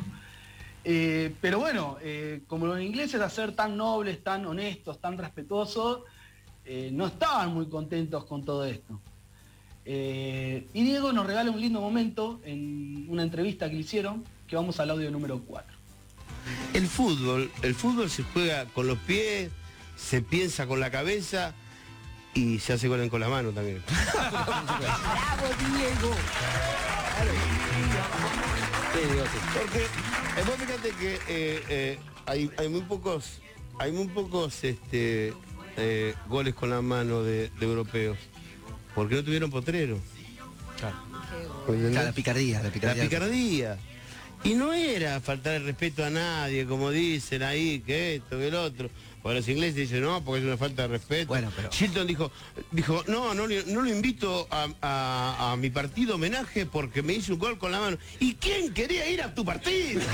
Eh, 0.84 1.34
pero 1.40 1.60
bueno, 1.60 1.96
eh, 2.02 2.42
como 2.46 2.66
los 2.66 2.80
ingleses 2.80 3.20
a 3.20 3.30
ser 3.30 3.54
tan 3.54 3.76
nobles, 3.76 4.22
tan 4.22 4.44
honestos, 4.46 5.00
tan 5.00 5.16
respetuosos, 5.16 6.00
eh, 6.64 6.90
no 6.92 7.06
estaban 7.06 7.52
muy 7.52 7.68
contentos 7.68 8.24
con 8.24 8.44
todo 8.44 8.64
esto. 8.64 9.00
Eh, 9.84 10.68
y 10.72 10.84
Diego 10.84 11.12
nos 11.12 11.26
regala 11.26 11.50
un 11.50 11.60
lindo 11.60 11.80
momento 11.80 12.40
en 12.44 13.06
una 13.08 13.24
entrevista 13.24 13.68
que 13.68 13.74
le 13.74 13.80
hicieron, 13.80 14.24
que 14.46 14.54
vamos 14.56 14.78
al 14.78 14.90
audio 14.90 15.10
número 15.10 15.40
4. 15.40 15.76
El 16.74 16.86
fútbol, 16.86 17.50
el 17.62 17.74
fútbol 17.74 18.10
se 18.10 18.22
juega 18.22 18.66
con 18.66 18.86
los 18.86 18.98
pies, 18.98 19.50
se 19.96 20.22
piensa 20.22 20.66
con 20.66 20.78
la 20.80 20.90
cabeza 20.90 21.54
y 22.34 22.58
se 22.60 22.74
hace 22.74 22.88
goles 22.88 23.10
con 23.10 23.20
la 23.20 23.28
mano 23.28 23.50
también. 23.50 23.82
Porque 28.92 29.78
eh, 29.80 30.44
vos 30.46 30.56
fíjate 30.56 30.90
que 30.90 31.14
eh, 31.28 31.62
eh, 31.68 31.98
hay, 32.26 32.50
hay 32.58 32.68
muy 32.68 32.82
pocos, 32.82 33.40
hay 33.78 33.92
muy 33.92 34.08
pocos 34.08 34.64
este, 34.64 35.32
eh, 35.76 36.14
goles 36.28 36.54
con 36.54 36.70
la 36.70 36.82
mano 36.82 37.22
de, 37.22 37.50
de 37.50 37.66
europeos. 37.66 38.18
Porque 38.94 39.14
no 39.14 39.24
tuvieron 39.24 39.50
potrero. 39.50 39.98
La 41.92 42.12
picardía, 42.12 42.62
la 42.62 42.70
La 42.94 43.02
picardía. 43.02 43.78
Y 44.44 44.54
no 44.54 44.74
era 44.74 45.20
faltar 45.20 45.54
el 45.54 45.64
respeto 45.64 46.04
a 46.04 46.10
nadie, 46.10 46.66
como 46.66 46.90
dicen 46.90 47.42
ahí, 47.42 47.80
que 47.80 48.16
esto, 48.16 48.38
que 48.38 48.48
el 48.48 48.54
otro. 48.56 48.90
Porque 49.22 49.36
los 49.38 49.48
ingleses 49.48 49.76
dicen, 49.76 50.02
no, 50.02 50.20
porque 50.24 50.40
es 50.40 50.46
una 50.46 50.56
falta 50.56 50.82
de 50.82 50.88
respeto. 50.88 51.28
Bueno, 51.28 51.52
pero- 51.54 51.70
Shilton 51.70 52.06
dijo, 52.08 52.32
dijo, 52.72 53.04
no, 53.06 53.34
no, 53.34 53.46
no 53.46 53.82
lo 53.82 53.88
invito 53.88 54.48
a, 54.50 54.66
a- 54.82 55.52
a 55.52 55.56
mi 55.56 55.70
partido 55.70 56.16
homenaje 56.16 56.66
porque 56.66 57.02
me 57.02 57.12
hizo 57.12 57.34
un 57.34 57.38
gol 57.38 57.56
con 57.58 57.70
la 57.70 57.78
mano. 57.80 57.98
¿Y 58.18 58.34
quién 58.34 58.74
quería 58.74 59.08
ir 59.08 59.22
a 59.22 59.32
tu 59.32 59.44
partido? 59.44 60.00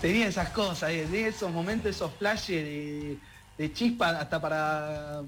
Tenía 0.00 0.28
esas 0.28 0.50
cosas, 0.50 0.90
eh, 0.90 1.06
tenía 1.10 1.28
esos 1.28 1.50
momentos, 1.50 1.90
esos 1.90 2.12
flashes 2.18 2.62
de, 2.64 3.16
de 3.58 3.72
chispa 3.72 4.10
hasta 4.10 4.40
para 4.40 5.22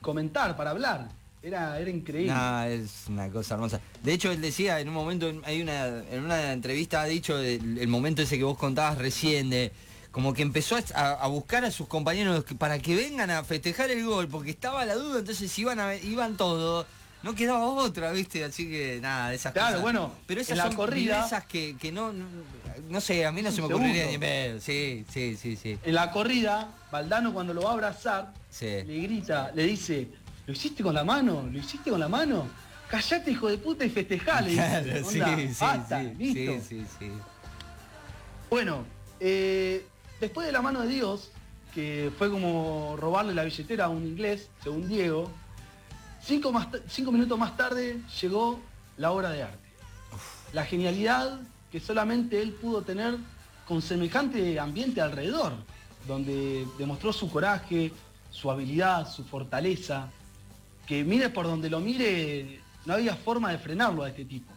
comentar, 0.00 0.56
para 0.56 0.70
hablar. 0.70 1.08
Era, 1.42 1.78
era 1.78 1.90
increíble. 1.90 2.32
No, 2.32 2.64
es 2.64 3.04
una 3.08 3.28
cosa 3.28 3.54
hermosa. 3.54 3.80
De 4.02 4.14
hecho, 4.14 4.32
él 4.32 4.40
decía 4.40 4.80
en 4.80 4.88
un 4.88 4.94
momento, 4.94 5.28
en- 5.28 5.42
hay 5.44 5.60
una, 5.60 5.86
en 6.10 6.24
una 6.24 6.52
entrevista 6.52 7.02
ha 7.02 7.06
dicho 7.06 7.38
el, 7.38 7.76
el 7.78 7.88
momento 7.88 8.22
ese 8.22 8.38
que 8.38 8.44
vos 8.44 8.56
contabas 8.56 8.96
recién 8.96 9.50
de 9.50 9.72
como 10.14 10.32
que 10.32 10.42
empezó 10.42 10.76
a, 10.94 11.10
a 11.10 11.26
buscar 11.26 11.64
a 11.64 11.72
sus 11.72 11.88
compañeros 11.88 12.44
para 12.56 12.78
que 12.78 12.94
vengan 12.94 13.30
a 13.32 13.42
festejar 13.42 13.90
el 13.90 14.06
gol, 14.06 14.28
porque 14.28 14.50
estaba 14.52 14.84
la 14.84 14.94
duda, 14.94 15.18
entonces 15.18 15.58
iban 15.58 15.80
a, 15.80 15.96
iban 15.96 16.36
todos, 16.36 16.86
no 17.24 17.34
quedaba 17.34 17.66
otra, 17.66 18.12
viste, 18.12 18.44
así 18.44 18.70
que 18.70 19.00
nada, 19.02 19.30
de 19.30 19.34
esas 19.34 19.52
Claro, 19.52 19.70
cosas. 19.70 19.82
bueno, 19.82 20.12
pero 20.28 20.40
esas 20.40 20.52
en 20.52 20.58
la 20.58 20.64
son 20.66 20.74
corrida- 20.76 21.26
esas 21.26 21.44
que, 21.46 21.76
que 21.76 21.90
no, 21.90 22.12
no, 22.12 22.26
no 22.88 23.00
sé, 23.00 23.26
a 23.26 23.32
mí 23.32 23.42
no 23.42 23.50
se 23.50 23.60
me 23.60 23.66
ocurriría 23.66 24.06
ni 24.06 24.16
pedo. 24.16 24.60
Sí, 24.60 25.04
sí, 25.12 25.36
sí, 25.36 25.56
sí. 25.56 25.76
En 25.82 25.94
la 25.96 26.12
corrida, 26.12 26.68
Valdano 26.92 27.32
cuando 27.34 27.52
lo 27.52 27.62
va 27.62 27.70
a 27.70 27.72
abrazar, 27.72 28.32
Sí. 28.50 28.66
le 28.66 29.00
grita, 29.00 29.50
le 29.52 29.64
dice, 29.64 30.06
¿lo 30.46 30.52
hiciste 30.52 30.84
con 30.84 30.94
la 30.94 31.02
mano? 31.02 31.48
¿Lo 31.50 31.58
hiciste 31.58 31.90
con 31.90 31.98
la 31.98 32.08
mano? 32.08 32.46
Callate, 32.88 33.32
hijo 33.32 33.48
de 33.48 33.58
puta, 33.58 33.84
y 33.84 33.90
festejale. 33.90 34.52
Claro, 34.54 34.92
sí, 35.10 35.20
sí, 36.20 36.32
sí, 36.34 36.60
sí, 36.68 36.86
sí. 37.00 37.10
Bueno, 38.48 38.84
eh, 39.18 39.84
después 40.20 40.46
de 40.46 40.52
la 40.52 40.62
mano 40.62 40.82
de 40.82 40.88
Dios, 40.88 41.30
que 41.74 42.12
fue 42.18 42.30
como 42.30 42.96
robarle 42.98 43.34
la 43.34 43.44
billetera 43.44 43.86
a 43.86 43.88
un 43.88 44.06
inglés, 44.06 44.48
según 44.62 44.88
Diego, 44.88 45.30
cinco, 46.22 46.52
más 46.52 46.68
cinco 46.88 47.12
minutos 47.12 47.38
más 47.38 47.56
tarde 47.56 48.00
llegó 48.20 48.60
la 48.96 49.10
obra 49.10 49.30
de 49.30 49.42
arte. 49.42 49.68
La 50.52 50.64
genialidad 50.64 51.40
que 51.70 51.80
solamente 51.80 52.40
él 52.40 52.52
pudo 52.52 52.82
tener 52.82 53.16
con 53.66 53.82
semejante 53.82 54.60
ambiente 54.60 55.00
alrededor, 55.00 55.52
donde 56.06 56.66
demostró 56.78 57.12
su 57.12 57.30
coraje, 57.30 57.92
su 58.30 58.50
habilidad, 58.50 59.10
su 59.10 59.24
fortaleza, 59.24 60.10
que 60.86 61.02
mire 61.02 61.30
por 61.30 61.46
donde 61.46 61.70
lo 61.70 61.80
mire, 61.80 62.60
no 62.84 62.94
había 62.94 63.16
forma 63.16 63.50
de 63.50 63.58
frenarlo 63.58 64.02
a 64.02 64.08
este 64.08 64.24
tipo. 64.24 64.52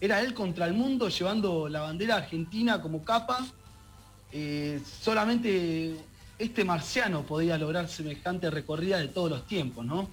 Era 0.00 0.20
él 0.20 0.34
contra 0.34 0.66
el 0.66 0.74
mundo 0.74 1.08
llevando 1.08 1.68
la 1.68 1.82
bandera 1.82 2.16
argentina 2.16 2.80
como 2.80 3.04
capa. 3.04 3.46
Eh, 4.32 4.80
solamente 5.00 5.94
este 6.38 6.64
marciano 6.64 7.22
podía 7.22 7.58
lograr 7.58 7.88
semejante 7.88 8.50
recorrida 8.50 8.98
de 8.98 9.08
todos 9.08 9.30
los 9.30 9.46
tiempos, 9.46 9.84
¿no? 9.84 10.08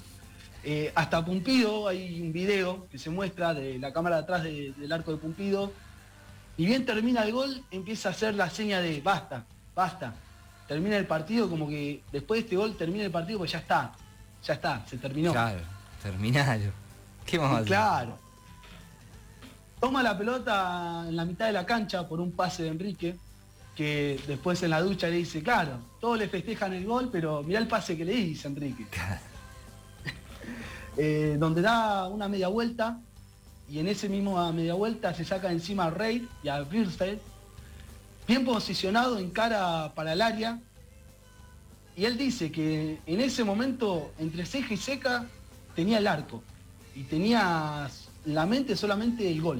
Eh, 0.63 0.91
hasta 0.93 1.23
Pumpido 1.23 1.87
hay 1.87 2.19
un 2.21 2.33
video 2.33 2.87
que 2.91 2.97
se 2.99 3.09
muestra 3.09 3.53
de 3.53 3.79
la 3.79 3.93
cámara 3.93 4.17
de 4.17 4.21
atrás 4.23 4.43
de- 4.43 4.73
del 4.77 4.91
arco 4.91 5.11
de 5.11 5.17
Pumpido. 5.17 5.71
Y 6.57 6.65
bien 6.65 6.85
termina 6.85 7.23
el 7.23 7.31
gol, 7.31 7.63
empieza 7.71 8.09
a 8.09 8.11
hacer 8.11 8.35
la 8.35 8.49
seña 8.49 8.81
de 8.81 8.99
basta, 8.99 9.45
basta. 9.73 10.13
Termina 10.67 10.97
el 10.97 11.07
partido 11.07 11.49
como 11.49 11.67
que 11.69 12.01
después 12.11 12.39
de 12.41 12.43
este 12.43 12.55
gol 12.57 12.75
termina 12.75 13.05
el 13.05 13.11
partido 13.11 13.39
pues 13.39 13.51
ya 13.53 13.59
está, 13.59 13.93
ya 14.43 14.53
está, 14.55 14.85
se 14.85 14.97
terminó. 14.97 15.31
Claro, 15.31 15.61
terminaron. 16.03 16.73
¿Qué 17.25 17.37
vamos 17.37 17.53
a 17.53 17.57
hacer? 17.59 17.67
Claro. 17.67 18.17
Toma 19.79 20.03
la 20.03 20.17
pelota 20.17 21.05
en 21.07 21.15
la 21.15 21.23
mitad 21.23 21.45
de 21.45 21.53
la 21.53 21.65
cancha 21.65 22.05
por 22.05 22.19
un 22.19 22.33
pase 22.33 22.63
de 22.63 22.69
Enrique, 22.69 23.15
que 23.79 24.19
después 24.27 24.61
en 24.61 24.71
la 24.71 24.81
ducha 24.81 25.07
le 25.07 25.15
dice, 25.15 25.41
claro, 25.41 25.79
todos 26.01 26.19
le 26.19 26.27
festejan 26.27 26.73
el 26.73 26.85
gol, 26.85 27.07
pero 27.09 27.43
mirá 27.43 27.59
el 27.59 27.67
pase 27.69 27.95
que 27.95 28.03
le 28.03 28.13
dice 28.13 28.49
Enrique. 28.49 28.85
Eh, 31.01 31.37
donde 31.39 31.61
da 31.61 32.09
una 32.09 32.27
media 32.27 32.49
vuelta 32.49 32.99
y 33.69 33.79
en 33.79 33.87
ese 33.87 34.09
mismo 34.09 34.51
media 34.51 34.73
vuelta 34.73 35.13
se 35.13 35.23
saca 35.23 35.49
encima 35.49 35.85
a 35.85 35.91
Reid 35.91 36.23
y 36.43 36.49
a 36.49 36.59
Birstein, 36.63 37.19
bien 38.27 38.43
posicionado 38.43 39.17
en 39.17 39.29
cara 39.29 39.93
para 39.95 40.11
el 40.11 40.21
área. 40.21 40.59
Y 41.95 42.03
él 42.03 42.17
dice 42.17 42.51
que 42.51 42.99
en 43.05 43.21
ese 43.21 43.45
momento, 43.45 44.11
entre 44.19 44.45
ceja 44.45 44.73
y 44.73 44.77
seca, 44.77 45.25
tenía 45.73 45.99
el 45.99 46.07
arco 46.07 46.43
y 46.95 47.03
tenía 47.03 47.89
en 48.25 48.35
la 48.35 48.45
mente 48.45 48.75
solamente 48.75 49.31
el 49.31 49.41
gol. 49.41 49.59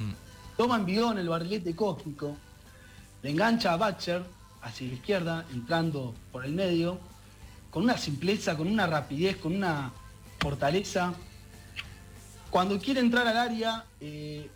Mm. 0.00 0.56
Toma 0.56 0.76
envión 0.78 1.16
el 1.16 1.28
barrilete 1.28 1.76
cósmico, 1.76 2.36
le 3.22 3.30
engancha 3.30 3.72
a 3.72 3.76
Batcher 3.76 4.24
hacia 4.62 4.88
la 4.88 4.94
izquierda, 4.94 5.46
entrando 5.52 6.14
por 6.32 6.44
el 6.44 6.52
medio, 6.52 6.98
con 7.70 7.84
una 7.84 7.96
simpleza, 7.96 8.56
con 8.56 8.66
una 8.66 8.86
rapidez, 8.86 9.36
con 9.36 9.54
una 9.54 9.92
fortaleza. 10.38 11.14
Cuando 12.50 12.78
quiere 12.78 13.00
entrar 13.00 13.26
al 13.26 13.36
área, 13.36 13.84
eh, 14.00 14.50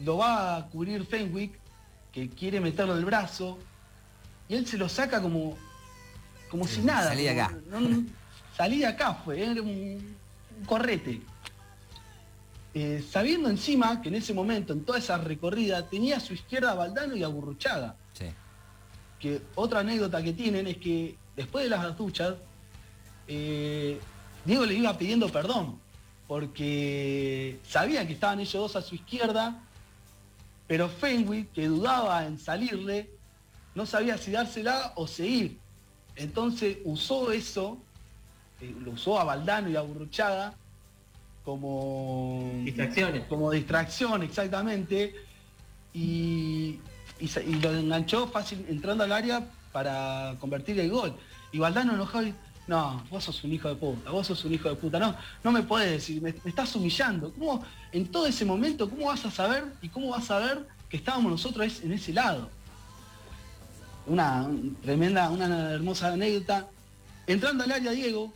lo 0.00 0.18
va 0.18 0.56
a 0.56 0.66
cubrir 0.66 1.04
Fenwick, 1.06 1.58
que 2.12 2.28
quiere 2.30 2.60
meterlo 2.60 2.94
del 2.94 3.04
brazo, 3.04 3.58
y 4.48 4.54
él 4.54 4.66
se 4.66 4.78
lo 4.78 4.88
saca 4.88 5.20
como, 5.20 5.56
como 6.50 6.66
si 6.66 6.80
nada. 6.80 7.08
salí 7.08 7.28
acá. 7.28 7.52
no, 7.68 7.80
no, 7.80 8.04
salí 8.56 8.78
de 8.78 8.86
acá 8.86 9.14
fue, 9.14 9.42
era 9.42 9.60
un, 9.60 9.68
un 9.68 10.64
correte. 10.66 11.20
Eh, 12.78 13.02
sabiendo 13.10 13.48
encima 13.48 14.02
que 14.02 14.10
en 14.10 14.16
ese 14.16 14.34
momento, 14.34 14.74
en 14.74 14.84
toda 14.84 14.98
esa 14.98 15.16
recorrida, 15.16 15.88
tenía 15.88 16.18
a 16.18 16.20
su 16.20 16.34
izquierda 16.34 16.72
a 16.72 16.74
Valdano 16.74 17.16
y 17.16 17.22
a 17.22 17.28
Burruchaga 17.28 17.94
Sí. 18.12 18.26
que 19.18 19.40
otra 19.54 19.80
anécdota 19.80 20.22
que 20.22 20.34
tienen 20.34 20.66
es 20.66 20.76
que 20.76 21.16
después 21.34 21.64
de 21.64 21.70
las 21.70 21.96
duchas, 21.96 22.34
eh, 23.28 23.98
Diego 24.44 24.66
le 24.66 24.74
iba 24.74 24.98
pidiendo 24.98 25.30
perdón, 25.30 25.80
porque 26.28 27.58
sabía 27.66 28.06
que 28.06 28.12
estaban 28.12 28.40
ellos 28.40 28.52
dos 28.52 28.76
a 28.76 28.82
su 28.82 28.96
izquierda, 28.96 29.58
pero 30.66 30.90
Fenwick, 30.90 31.52
que 31.52 31.68
dudaba 31.68 32.26
en 32.26 32.38
salirle, 32.38 33.08
no 33.74 33.86
sabía 33.86 34.18
si 34.18 34.32
dársela 34.32 34.92
o 34.96 35.06
seguir. 35.06 35.58
Entonces 36.14 36.76
usó 36.84 37.32
eso, 37.32 37.78
eh, 38.60 38.74
lo 38.80 38.90
usó 38.90 39.18
a 39.18 39.24
Valdano 39.24 39.70
y 39.70 39.76
a 39.76 39.80
Burruchaga 39.80 40.52
como 41.46 42.50
Distracciones. 42.64 43.24
como 43.28 43.52
distracción 43.52 44.22
exactamente 44.24 45.14
y, 45.94 46.80
y 47.20 47.28
se- 47.28 47.44
y 47.46 47.54
lo 47.54 47.72
enganchó 47.72 48.26
fácil 48.26 48.66
entrando 48.68 49.04
al 49.04 49.12
área 49.12 49.46
para 49.72 50.34
convertir 50.40 50.78
el 50.80 50.90
gol 50.90 51.14
y 51.52 51.58
Valdano 51.58 51.94
enojado 51.94 52.26
y, 52.26 52.34
no, 52.66 53.00
vos 53.10 53.22
sos 53.22 53.44
un 53.44 53.52
hijo 53.52 53.68
de 53.68 53.76
puta, 53.76 54.10
vos 54.10 54.26
sos 54.26 54.44
un 54.44 54.54
hijo 54.54 54.68
de 54.68 54.74
puta, 54.74 54.98
no, 54.98 55.14
no 55.44 55.52
me 55.52 55.62
puedes 55.62 55.88
decir, 55.88 56.20
me, 56.20 56.34
me 56.42 56.50
estás 56.50 56.74
humillando. 56.74 57.32
¿Cómo, 57.32 57.64
en 57.92 58.08
todo 58.08 58.26
ese 58.26 58.44
momento, 58.44 58.90
cómo 58.90 59.06
vas 59.06 59.24
a 59.24 59.30
saber 59.30 59.66
y 59.80 59.88
cómo 59.88 60.08
vas 60.10 60.28
a 60.32 60.40
ver 60.40 60.66
que 60.90 60.96
estábamos 60.96 61.30
nosotros 61.30 61.80
en 61.84 61.92
ese 61.92 62.12
lado? 62.12 62.50
Una 64.08 64.42
un- 64.42 64.74
tremenda, 64.82 65.30
una 65.30 65.70
hermosa 65.70 66.12
anécdota. 66.12 66.66
Entrando 67.28 67.62
al 67.62 67.70
área 67.70 67.92
Diego, 67.92 68.32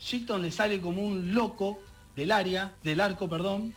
Shilton 0.00 0.42
le 0.42 0.50
sale 0.50 0.80
como 0.80 1.02
un 1.06 1.32
loco 1.32 1.78
del 2.20 2.32
área, 2.32 2.74
del 2.84 3.00
arco, 3.00 3.30
perdón, 3.30 3.72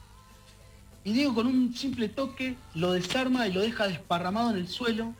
y 1.06 1.14
Diego 1.14 1.34
con 1.34 1.48
un 1.48 1.74
simple 1.74 2.10
toque 2.10 2.58
lo 2.76 2.92
desarma 2.92 3.48
y 3.48 3.54
lo 3.54 3.62
deja 3.62 3.88
desparramado 3.88 4.52
en 4.52 4.58
el 4.58 4.68
suelo 4.68 5.14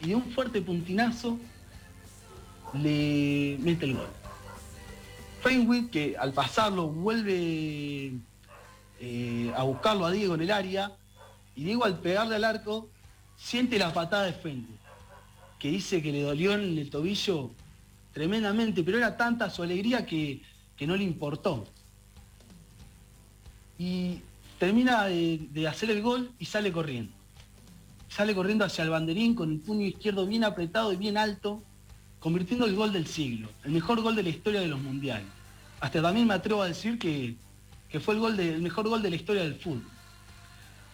y 0.00 0.08
de 0.08 0.14
un 0.14 0.30
fuerte 0.30 0.62
puntinazo 0.62 1.36
le 2.74 3.58
mete 3.60 3.86
el 3.86 3.94
gol. 3.94 4.06
Fenwick, 5.42 5.90
que 5.90 6.16
al 6.16 6.32
pasarlo 6.32 6.86
vuelve 6.86 8.12
eh, 9.00 9.52
a 9.56 9.64
buscarlo 9.64 10.06
a 10.06 10.12
Diego 10.12 10.36
en 10.36 10.42
el 10.42 10.52
área, 10.52 10.92
y 11.56 11.64
Diego 11.64 11.84
al 11.84 11.98
pegarle 11.98 12.36
al 12.36 12.44
arco 12.44 12.88
siente 13.36 13.80
la 13.80 13.92
patada 13.92 14.26
de 14.26 14.32
Fenwick, 14.32 14.78
que 15.58 15.70
dice 15.70 16.00
que 16.00 16.12
le 16.12 16.22
dolió 16.22 16.52
en 16.52 16.78
el 16.78 16.88
tobillo 16.88 17.50
tremendamente, 18.12 18.84
pero 18.84 18.98
era 18.98 19.16
tanta 19.16 19.50
su 19.50 19.64
alegría 19.64 20.06
que, 20.06 20.40
que 20.76 20.86
no 20.86 20.94
le 20.94 21.02
importó. 21.02 21.66
Y 23.80 24.20
termina 24.58 25.06
de, 25.06 25.66
hacer 25.66 25.90
el 25.90 26.02
gol 26.02 26.30
y 26.38 26.44
sale 26.44 26.70
corriendo. 26.70 27.12
Sale 28.10 28.34
corriendo 28.34 28.66
hacia 28.66 28.84
el 28.84 28.90
banderín 28.90 29.34
con 29.34 29.50
el 29.50 29.58
puño 29.58 29.86
izquierdo 29.86 30.26
bien 30.26 30.44
apretado 30.44 30.92
y 30.92 30.96
bien 30.96 31.16
alto, 31.16 31.62
convirtiendo 32.18 32.66
el 32.66 32.74
gol 32.74 32.92
del 32.92 33.06
siglo, 33.06 33.48
el 33.64 33.72
mejor 33.72 34.02
gol 34.02 34.14
de 34.14 34.22
la 34.22 34.28
historia 34.28 34.60
de 34.60 34.68
los 34.68 34.82
mundiales. 34.82 35.26
Hasta 35.80 36.02
también 36.02 36.26
me 36.26 36.34
atrevo 36.34 36.60
a 36.60 36.66
decir 36.66 36.98
que, 36.98 37.36
que 37.88 38.00
fue 38.00 38.12
el, 38.12 38.20
gol 38.20 38.36
mejor 38.60 38.86
gol 38.86 39.00
de 39.00 39.08
la 39.08 39.16
historia 39.16 39.44
del 39.44 39.54
fútbol. 39.54 39.88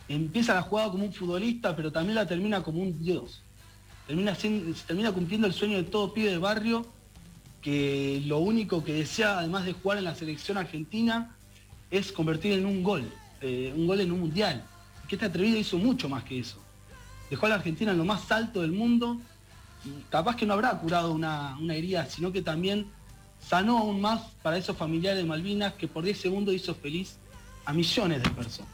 Empieza 0.08 0.54
la 0.54 0.62
jugada 0.62 0.92
como 0.92 1.06
un 1.06 1.12
futbolista, 1.12 1.74
pero 1.74 1.90
también 1.90 2.14
la 2.14 2.28
termina 2.28 2.62
como 2.62 2.80
un 2.80 3.02
dios. 3.02 3.42
Termina, 4.06 4.36
termina 4.86 5.10
cumpliendo 5.10 5.48
el 5.48 5.52
sueño 5.52 5.76
de 5.76 5.82
todo 5.82 6.14
pibe 6.14 6.30
de 6.30 6.38
barrio, 6.38 6.86
que 7.60 8.22
lo 8.26 8.38
único 8.38 8.84
que 8.84 8.92
desea, 8.92 9.40
además 9.40 9.64
de 9.64 9.72
jugar 9.72 9.98
en 9.98 10.04
la 10.04 10.14
selección 10.14 10.56
argentina, 10.56 11.35
es 11.90 12.12
convertir 12.12 12.52
en 12.52 12.66
un 12.66 12.82
gol, 12.82 13.10
eh, 13.40 13.72
un 13.76 13.86
gol 13.86 14.00
en 14.00 14.12
un 14.12 14.20
mundial. 14.20 14.64
Que 15.08 15.14
este 15.14 15.26
atrevido 15.26 15.56
hizo 15.58 15.78
mucho 15.78 16.08
más 16.08 16.24
que 16.24 16.40
eso. 16.40 16.58
Dejó 17.30 17.46
a 17.46 17.50
la 17.50 17.54
Argentina 17.56 17.92
en 17.92 17.98
lo 17.98 18.04
más 18.04 18.30
alto 18.32 18.62
del 18.62 18.72
mundo 18.72 19.20
capaz 20.10 20.36
que 20.36 20.46
no 20.46 20.54
habrá 20.54 20.78
curado 20.78 21.12
una, 21.12 21.56
una 21.60 21.74
herida, 21.74 22.06
sino 22.06 22.32
que 22.32 22.42
también 22.42 22.86
sanó 23.40 23.78
aún 23.78 24.00
más 24.00 24.22
para 24.42 24.56
esos 24.56 24.76
familiares 24.76 25.22
de 25.22 25.28
Malvinas 25.28 25.74
que 25.74 25.88
por 25.88 26.04
10 26.04 26.18
segundos 26.18 26.54
hizo 26.54 26.74
feliz 26.74 27.18
a 27.64 27.72
millones 27.72 28.22
de 28.22 28.30
personas. 28.30 28.72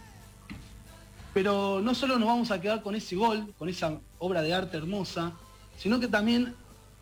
Pero 1.35 1.81
no 1.83 1.95
solo 1.95 2.19
nos 2.19 2.29
vamos 2.29 2.51
a 2.51 2.61
quedar 2.61 2.83
con 2.83 2.95
ese 2.95 3.17
gol, 3.17 3.55
con 3.59 3.69
esa 3.69 3.99
obra 4.19 4.43
de 4.43 4.53
arte 4.53 4.77
hermosa, 4.77 5.33
sino 5.77 5.99
que 5.99 6.09
también 6.09 6.55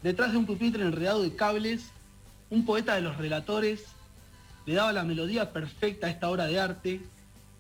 detrás 0.03 0.33
de 0.33 0.39
un 0.39 0.47
pupitre 0.47 0.83
enredado 0.83 1.23
de 1.23 1.35
cables, 1.35 1.91
un 2.49 2.65
poeta 2.65 2.95
de 2.95 3.03
los 3.03 3.17
relatores 3.17 3.87
le 4.67 4.75
daba 4.75 4.93
la 4.93 5.05
melodía 5.05 5.53
perfecta 5.53 6.07
a 6.07 6.11
esta 6.11 6.29
obra 6.29 6.47
de 6.47 6.61
arte 6.61 7.01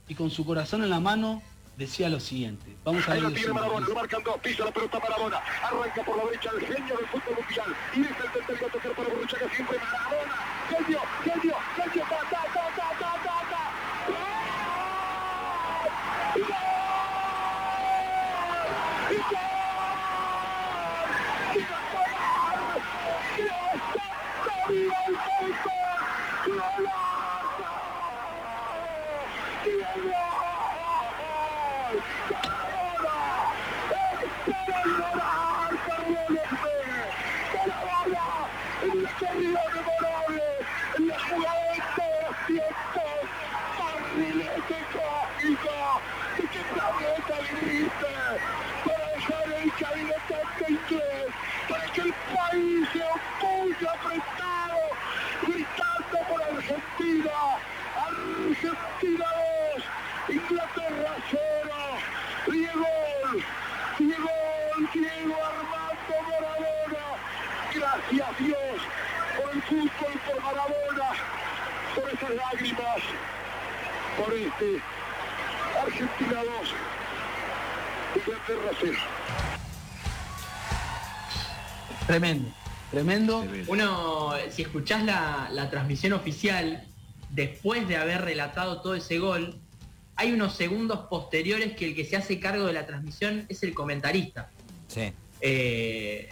y 0.08 0.14
con 0.14 0.30
su 0.30 0.44
corazón 0.44 0.82
en 0.82 0.90
la 0.90 1.00
mano 1.00 1.42
decía 1.76 2.08
lo 2.08 2.20
siguiente. 2.20 2.76
Vamos 2.84 3.08
a 3.08 3.12
Ahí 3.12 3.20
ver 3.20 3.30
lo 3.30 3.36
tiene 3.36 3.52
Marabona, 3.52 3.86
lo 3.86 3.94
marcan 3.94 4.22
dos, 4.22 4.38
pisa 4.40 4.64
la 4.64 4.70
pelota 4.72 5.00
Marabona, 5.00 5.38
arranca 5.62 6.04
por 6.04 6.16
la 6.18 6.24
derecha 6.24 6.50
el 6.58 6.66
genio 6.66 6.96
del 6.96 7.06
fútbol 7.06 7.36
mundial, 7.36 7.74
y 7.94 8.00
deja 8.00 8.24
el 8.24 8.32
tercero 8.32 8.66
a 8.66 8.70
tocar 8.70 8.92
para 8.92 9.08
Borruchaga 9.08 9.48
siempre 9.54 9.78
Marabona, 9.78 10.36
genio, 10.68 11.00
genio, 11.24 11.56
genio, 11.76 12.04
ta, 12.10 12.18
ta, 12.30 12.42
ta, 12.52 12.64
ta, 12.76 12.88
ta, 12.98 13.12
ta, 13.24 13.36
ta. 13.50 13.62
¡Gol! 16.36 16.44
¡Gol! 16.44 16.66
¡Gol! 19.20 19.46
¡Gol! 26.36 26.56
¡Gol! 26.56 26.76
¡Gol! 26.76 27.10
para 48.84 49.06
dejar 49.14 49.52
el 49.52 49.70
gabinete 49.78 50.34
ante 50.34 50.72
inglés, 50.72 51.26
para 51.68 51.84
que 51.92 52.00
el 52.00 52.12
país 52.12 52.88
se 52.92 53.02
opulle 53.02 53.88
apretado, 53.88 54.80
gritando 55.42 56.18
por 56.28 56.42
Argentina, 56.42 57.32
Argentina 57.96 59.26
2, 59.74 60.36
Inglaterra 60.36 61.16
0, 61.30 61.40
Diego, 62.50 62.86
Diego, 63.98 64.30
Diego 64.92 65.36
Armando 65.44 66.14
Maradona, 66.30 67.04
gracias 67.74 68.38
Dios 68.38 68.80
por 69.36 69.50
el 69.52 69.62
fútbol, 69.62 70.20
por 70.26 70.42
Maradona, 70.42 71.10
por 71.94 72.10
esas 72.10 72.30
lágrimas, 72.30 73.02
por 74.16 74.34
este 74.34 74.82
Argentina 75.82 76.42
2, 76.44 76.74
Inglaterra 78.82 78.98
0. 78.98 78.98
Tremendo, 82.06 82.52
tremendo. 82.90 83.46
Uno, 83.68 84.32
si 84.50 84.62
escuchás 84.62 85.04
la, 85.04 85.48
la 85.52 85.70
transmisión 85.70 86.12
oficial, 86.12 86.84
después 87.30 87.86
de 87.86 87.96
haber 87.96 88.22
relatado 88.22 88.80
todo 88.80 88.94
ese 88.94 89.18
gol, 89.18 89.60
hay 90.16 90.32
unos 90.32 90.54
segundos 90.54 91.06
posteriores 91.08 91.76
que 91.76 91.86
el 91.86 91.94
que 91.94 92.04
se 92.04 92.16
hace 92.16 92.40
cargo 92.40 92.66
de 92.66 92.72
la 92.72 92.86
transmisión 92.86 93.46
es 93.48 93.62
el 93.62 93.74
comentarista. 93.74 94.50
Sí. 94.88 95.12
Eh, 95.40 96.28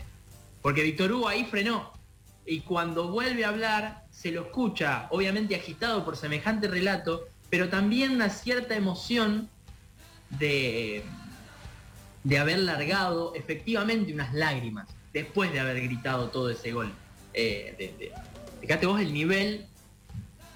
porque 0.60 0.82
Víctor 0.82 1.12
Hugo 1.12 1.28
ahí 1.28 1.44
frenó. 1.44 1.92
Y 2.44 2.60
cuando 2.60 3.08
vuelve 3.08 3.44
a 3.44 3.48
hablar, 3.48 4.04
se 4.10 4.32
lo 4.32 4.42
escucha, 4.42 5.06
obviamente 5.10 5.54
agitado 5.54 6.04
por 6.04 6.16
semejante 6.16 6.66
relato, 6.66 7.28
pero 7.50 7.68
también 7.68 8.10
una 8.10 8.30
cierta 8.30 8.74
emoción 8.74 9.48
de, 10.30 11.04
de 12.28 12.38
haber 12.38 12.58
largado 12.58 13.32
efectivamente 13.34 14.12
unas 14.12 14.34
lágrimas 14.34 14.86
después 15.14 15.50
de 15.50 15.60
haber 15.60 15.80
gritado 15.80 16.28
todo 16.28 16.50
ese 16.50 16.72
gol. 16.72 16.92
Eh, 17.32 17.74
de- 17.78 17.94
de- 18.06 18.12
fíjate 18.60 18.84
vos 18.86 19.00
el 19.00 19.14
nivel 19.14 19.64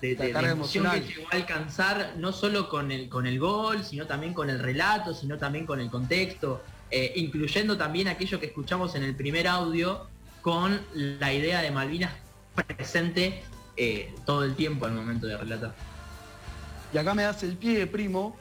de, 0.02 0.14
emoción 0.30 0.84
que 0.90 1.00
llegó 1.00 1.28
a 1.32 1.36
alcanzar, 1.36 2.14
no 2.18 2.32
solo 2.32 2.68
con 2.68 2.92
el, 2.92 3.08
con 3.08 3.26
el 3.26 3.38
gol, 3.38 3.84
sino 3.84 4.06
también 4.06 4.34
con 4.34 4.50
el 4.50 4.58
relato, 4.58 5.14
sino 5.14 5.38
también 5.38 5.64
con 5.64 5.80
el 5.80 5.88
contexto, 5.90 6.62
eh, 6.90 7.12
incluyendo 7.16 7.78
también 7.78 8.06
aquello 8.08 8.38
que 8.38 8.46
escuchamos 8.46 8.94
en 8.94 9.04
el 9.04 9.14
primer 9.14 9.48
audio, 9.48 10.06
con 10.42 10.78
la 10.94 11.32
idea 11.32 11.62
de 11.62 11.70
Malvinas 11.70 12.12
presente 12.76 13.42
eh, 13.78 14.12
todo 14.26 14.44
el 14.44 14.54
tiempo 14.56 14.84
al 14.84 14.92
momento 14.92 15.26
de 15.26 15.38
relatar. 15.38 15.74
Y 16.92 16.98
acá 16.98 17.14
me 17.14 17.22
das 17.22 17.42
el 17.44 17.56
pie, 17.56 17.86
primo, 17.86 18.36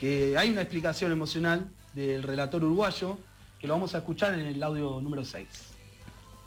que 0.00 0.36
hay 0.36 0.50
una 0.50 0.62
explicación 0.62 1.12
emocional 1.12 1.68
del 1.94 2.22
relator 2.22 2.62
uruguayo, 2.64 3.18
que 3.60 3.66
lo 3.66 3.74
vamos 3.74 3.94
a 3.94 3.98
escuchar 3.98 4.34
en 4.34 4.46
el 4.46 4.62
audio 4.62 5.00
número 5.00 5.24
6. 5.24 5.46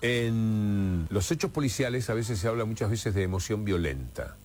En 0.02 1.08
los 1.10 1.32
hechos 1.32 1.52
policiales 1.52 2.10
a 2.10 2.14
veces 2.14 2.40
se 2.40 2.48
habla 2.48 2.66
muchas 2.66 2.90
veces 2.90 3.14
de 3.16 3.24
emoción 3.24 3.64
violenta. 3.66 4.36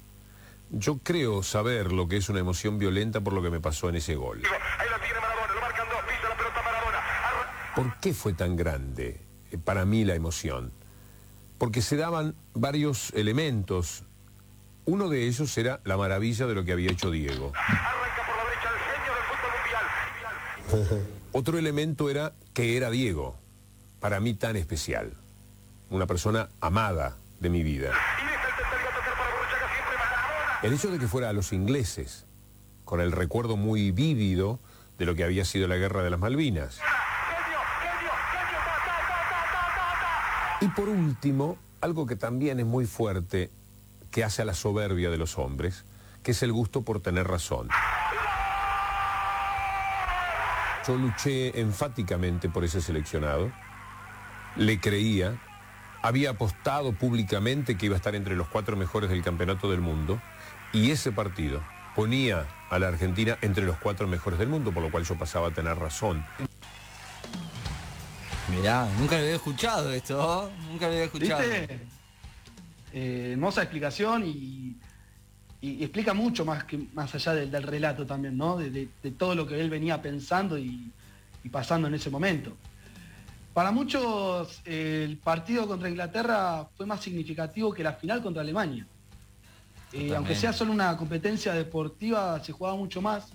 Yo 0.70 0.98
creo 1.02 1.42
saber 1.42 1.92
lo 1.92 2.06
que 2.08 2.16
es 2.18 2.28
una 2.28 2.38
emoción 2.40 2.78
violenta 2.78 3.20
por 3.20 3.32
lo 3.32 3.42
que 3.42 3.50
me 3.50 3.60
pasó 3.60 3.88
en 3.88 3.96
ese 3.96 4.14
gol. 4.14 4.40
Ahí 4.78 4.88
la 4.88 4.98
tiene 5.00 5.18
Marabona, 5.20 5.54
lo 5.54 5.60
marcan 5.60 5.86
dos, 5.90 5.98
pisa 6.06 6.28
la 6.28 6.36
pelota 6.36 6.62
Marabona. 6.62 6.98
Arra- 6.98 7.74
¿Por 7.74 7.98
qué 8.00 8.14
fue 8.14 8.32
tan 8.34 8.54
grande 8.56 9.20
eh, 9.50 9.58
para 9.58 9.84
mí 9.84 10.04
la 10.04 10.14
emoción? 10.14 10.72
porque 11.58 11.82
se 11.82 11.96
daban 11.98 12.34
varios 12.54 13.10
elementos. 13.12 14.04
Uno 14.86 15.10
de 15.10 15.26
ellos 15.26 15.58
era 15.58 15.78
la 15.84 15.98
maravilla 15.98 16.46
de 16.46 16.54
lo 16.54 16.64
que 16.64 16.72
había 16.72 16.90
hecho 16.90 17.10
Diego. 17.10 17.52
Otro 21.32 21.58
elemento 21.58 22.10
era 22.10 22.32
que 22.54 22.76
era 22.76 22.90
Diego, 22.90 23.36
para 24.00 24.20
mí 24.20 24.34
tan 24.34 24.56
especial, 24.56 25.12
una 25.90 26.06
persona 26.06 26.48
amada 26.60 27.16
de 27.40 27.50
mi 27.50 27.62
vida. 27.62 27.92
El 30.62 30.72
hecho 30.72 30.90
de 30.90 30.98
que 30.98 31.08
fuera 31.08 31.30
a 31.30 31.32
los 31.32 31.52
ingleses, 31.52 32.26
con 32.84 33.00
el 33.00 33.12
recuerdo 33.12 33.56
muy 33.56 33.92
vívido 33.92 34.58
de 34.98 35.06
lo 35.06 35.14
que 35.14 35.24
había 35.24 35.44
sido 35.44 35.68
la 35.68 35.76
guerra 35.76 36.02
de 36.02 36.10
las 36.10 36.20
Malvinas. 36.20 36.80
Y 40.60 40.68
por 40.68 40.88
último, 40.88 41.56
algo 41.80 42.04
que 42.04 42.16
también 42.16 42.60
es 42.60 42.66
muy 42.66 42.84
fuerte, 42.84 43.50
que 44.10 44.24
hace 44.24 44.42
a 44.42 44.44
la 44.44 44.54
soberbia 44.54 45.08
de 45.08 45.16
los 45.16 45.38
hombres, 45.38 45.84
que 46.22 46.32
es 46.32 46.42
el 46.42 46.52
gusto 46.52 46.82
por 46.82 47.00
tener 47.00 47.26
razón. 47.26 47.68
Yo 50.86 50.96
luché 50.96 51.60
enfáticamente 51.60 52.48
por 52.48 52.64
ese 52.64 52.80
seleccionado, 52.80 53.52
le 54.56 54.80
creía, 54.80 55.38
había 56.02 56.30
apostado 56.30 56.92
públicamente 56.92 57.76
que 57.76 57.86
iba 57.86 57.94
a 57.94 57.98
estar 57.98 58.14
entre 58.14 58.34
los 58.34 58.48
cuatro 58.48 58.76
mejores 58.76 59.10
del 59.10 59.22
campeonato 59.22 59.70
del 59.70 59.80
mundo, 59.80 60.20
y 60.72 60.90
ese 60.90 61.12
partido 61.12 61.62
ponía 61.94 62.46
a 62.70 62.78
la 62.78 62.88
Argentina 62.88 63.36
entre 63.42 63.64
los 63.64 63.76
cuatro 63.76 64.06
mejores 64.06 64.38
del 64.38 64.48
mundo, 64.48 64.72
por 64.72 64.82
lo 64.82 64.90
cual 64.90 65.04
yo 65.04 65.18
pasaba 65.18 65.48
a 65.48 65.50
tener 65.50 65.76
razón. 65.76 66.24
Mirá, 68.48 68.88
nunca 68.98 69.16
lo 69.16 69.22
había 69.22 69.36
escuchado 69.36 69.92
esto, 69.92 70.50
nunca 70.70 70.86
lo 70.86 70.92
había 70.92 71.04
escuchado. 71.04 71.42
¿Viste? 71.42 71.80
Eh, 72.92 73.30
hermosa 73.32 73.62
explicación 73.62 74.24
y, 74.26 74.76
y 75.62 75.82
explica 75.82 76.14
mucho 76.14 76.44
más 76.44 76.64
que 76.64 76.78
más 76.94 77.14
allá 77.14 77.34
del, 77.34 77.50
del 77.50 77.62
relato 77.62 78.06
también, 78.06 78.36
¿no? 78.36 78.56
De, 78.56 78.70
de- 78.70 78.88
de 79.02 79.10
todo 79.10 79.34
lo 79.34 79.46
que 79.46 79.60
él 79.60 79.68
venía 79.68 80.00
pensando 80.00 80.56
y, 80.58 80.90
y 81.44 81.48
pasando 81.50 81.86
en 81.88 81.94
ese 81.94 82.08
momento. 82.10 82.56
Para 83.52 83.70
muchos 83.72 84.62
eh, 84.64 85.04
el 85.08 85.16
partido 85.18 85.66
contra 85.66 85.88
Inglaterra 85.90 86.66
fue 86.76 86.86
más 86.86 87.00
significativo 87.00 87.72
que 87.74 87.82
la 87.82 87.92
final 87.94 88.22
contra 88.22 88.42
Alemania. 88.42 88.86
Eh, 89.92 90.14
aunque 90.14 90.34
sea 90.36 90.52
solo 90.52 90.72
una 90.72 90.96
competencia 90.96 91.52
deportiva, 91.52 92.42
se 92.44 92.52
jugaba 92.52 92.76
mucho 92.76 93.02
más. 93.02 93.26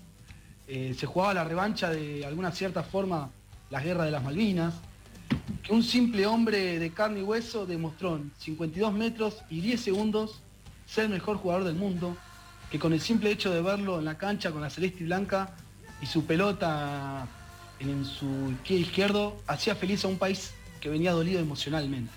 Eh, 0.68 0.96
se 0.98 1.06
jugaba 1.06 1.34
la 1.34 1.44
revancha 1.44 1.90
de 1.92 2.26
alguna 2.26 2.52
cierta 2.52 2.82
forma 2.82 3.30
la 3.70 3.82
guerra 3.82 4.06
de 4.06 4.12
las 4.12 4.24
Malvinas, 4.24 4.74
que 5.62 5.74
un 5.74 5.84
simple 5.84 6.26
hombre 6.26 6.80
de 6.80 6.90
carne 6.92 7.20
y 7.20 7.24
hueso 7.24 7.66
demostró 7.66 8.16
en 8.16 8.32
52 8.40 8.94
metros 8.94 9.44
y 9.50 9.60
10 9.62 9.82
segundos 9.82 10.42
ser 10.86 11.06
el 11.06 11.12
mejor 11.12 11.38
jugador 11.38 11.63
del 11.63 11.76
mundo, 11.76 12.15
que 12.69 12.80
con 12.80 12.93
el 12.93 13.02
simple 13.02 13.32
hecho 13.32 13.52
de 13.52 13.62
verlo 13.62 14.00
en 14.00 14.06
la 14.06 14.17
cancha 14.17 14.52
con 14.52 14.62
la 14.62 14.69
celeste 14.69 15.04
y 15.04 15.06
blanca 15.06 15.56
y 16.02 16.06
su 16.06 16.26
pelota 16.26 17.28
en 17.80 18.06
su 18.06 18.54
pie 18.63 18.78
izquierdo, 18.78 19.38
hacía 19.48 19.76
feliz 19.76 20.06
a 20.06 20.08
un 20.08 20.17
país 20.17 20.54
que 20.80 20.89
venía 20.89 21.12
dolido 21.12 21.39
emocionalmente. 21.39 22.13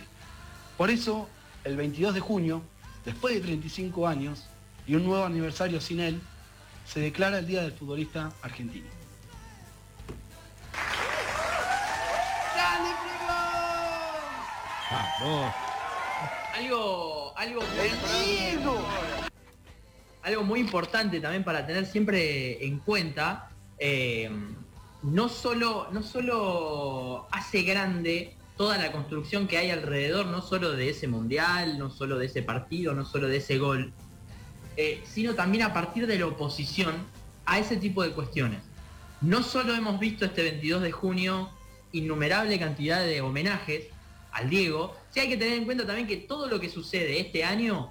Por 0.76 0.90
eso, 0.90 1.28
el 1.64 1.76
22 1.76 2.14
de 2.14 2.20
junio, 2.20 2.62
después 3.04 3.34
de 3.34 3.40
35 3.40 4.06
años 4.06 4.44
y 4.86 4.94
un 4.94 5.04
nuevo 5.04 5.24
aniversario 5.24 5.80
sin 5.80 6.00
él, 6.00 6.20
se 6.86 7.00
declara 7.00 7.38
el 7.38 7.46
Día 7.46 7.62
del 7.62 7.72
Futbolista 7.72 8.32
Argentino. 8.42 8.86
Algo, 16.58 17.32
algo 17.36 17.60
algo 20.22 20.42
muy 20.42 20.58
importante 20.58 21.20
también 21.20 21.44
para 21.44 21.64
tener 21.64 21.86
siempre 21.86 22.66
en 22.66 22.80
cuenta, 22.80 23.50
eh, 23.78 24.28
no, 25.04 25.28
solo, 25.28 25.86
no 25.92 26.02
solo 26.02 27.28
hace 27.30 27.62
grande 27.62 28.34
toda 28.56 28.76
la 28.76 28.90
construcción 28.90 29.46
que 29.46 29.56
hay 29.56 29.70
alrededor, 29.70 30.26
no 30.26 30.42
solo 30.42 30.72
de 30.72 30.88
ese 30.90 31.06
mundial, 31.06 31.78
no 31.78 31.90
solo 31.90 32.18
de 32.18 32.26
ese 32.26 32.42
partido, 32.42 32.92
no 32.92 33.04
solo 33.04 33.28
de 33.28 33.36
ese 33.36 33.58
gol, 33.58 33.92
eh, 34.76 35.00
sino 35.04 35.36
también 35.36 35.62
a 35.62 35.72
partir 35.72 36.08
de 36.08 36.18
la 36.18 36.26
oposición 36.26 36.96
a 37.46 37.60
ese 37.60 37.76
tipo 37.76 38.02
de 38.02 38.10
cuestiones. 38.10 38.62
No 39.20 39.44
solo 39.44 39.76
hemos 39.76 40.00
visto 40.00 40.24
este 40.24 40.42
22 40.42 40.82
de 40.82 40.90
junio 40.90 41.50
innumerable 41.92 42.58
cantidad 42.58 43.00
de 43.00 43.20
homenajes 43.20 43.86
al 44.32 44.50
Diego, 44.50 44.94
sí 45.10 45.20
hay 45.20 45.28
que 45.28 45.36
tener 45.36 45.54
en 45.58 45.64
cuenta 45.64 45.86
también 45.86 46.06
que 46.06 46.16
todo 46.18 46.46
lo 46.48 46.60
que 46.60 46.68
sucede 46.68 47.18
este 47.20 47.44
año 47.44 47.90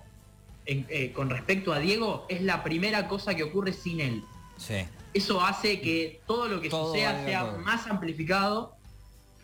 en- 0.65 0.85
eh, 0.89 1.11
con 1.13 1.29
respecto 1.29 1.71
a 1.73 1.79
Diego 1.79 2.25
es 2.29 2.41
la 2.41 2.63
primera 2.63 3.07
cosa 3.07 3.35
que 3.35 3.43
ocurre 3.43 3.73
sin 3.73 3.99
él. 4.01 4.23
Sí. 4.57 4.75
Eso 5.13 5.41
hace 5.41 5.79
que 5.81 6.21
todo 6.27 6.47
lo 6.47 6.59
que 6.61 6.69
Todo 6.69 6.93
suceda 6.93 7.23
sea 7.25 7.41
todo. 7.45 7.59
más 7.59 7.87
amplificado, 7.87 8.75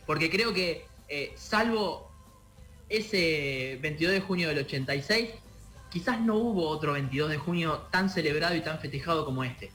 porque 0.06 0.29
creo 0.29 0.53
que 0.53 0.86
eh, 1.10 1.32
salvo 1.36 2.10
ese 2.89 3.77
22 3.82 4.13
de 4.13 4.21
junio 4.21 4.49
del 4.49 4.60
86, 4.60 5.29
quizás 5.91 6.19
no 6.21 6.36
hubo 6.36 6.67
otro 6.67 6.93
22 6.93 7.29
de 7.29 7.38
junio 7.38 7.84
tan 7.91 8.10
celebrado 8.10 8.56
y 8.56 8.62
tan 8.62 8.79
festejado 8.79 9.25
como 9.25 9.43
este. 9.43 9.71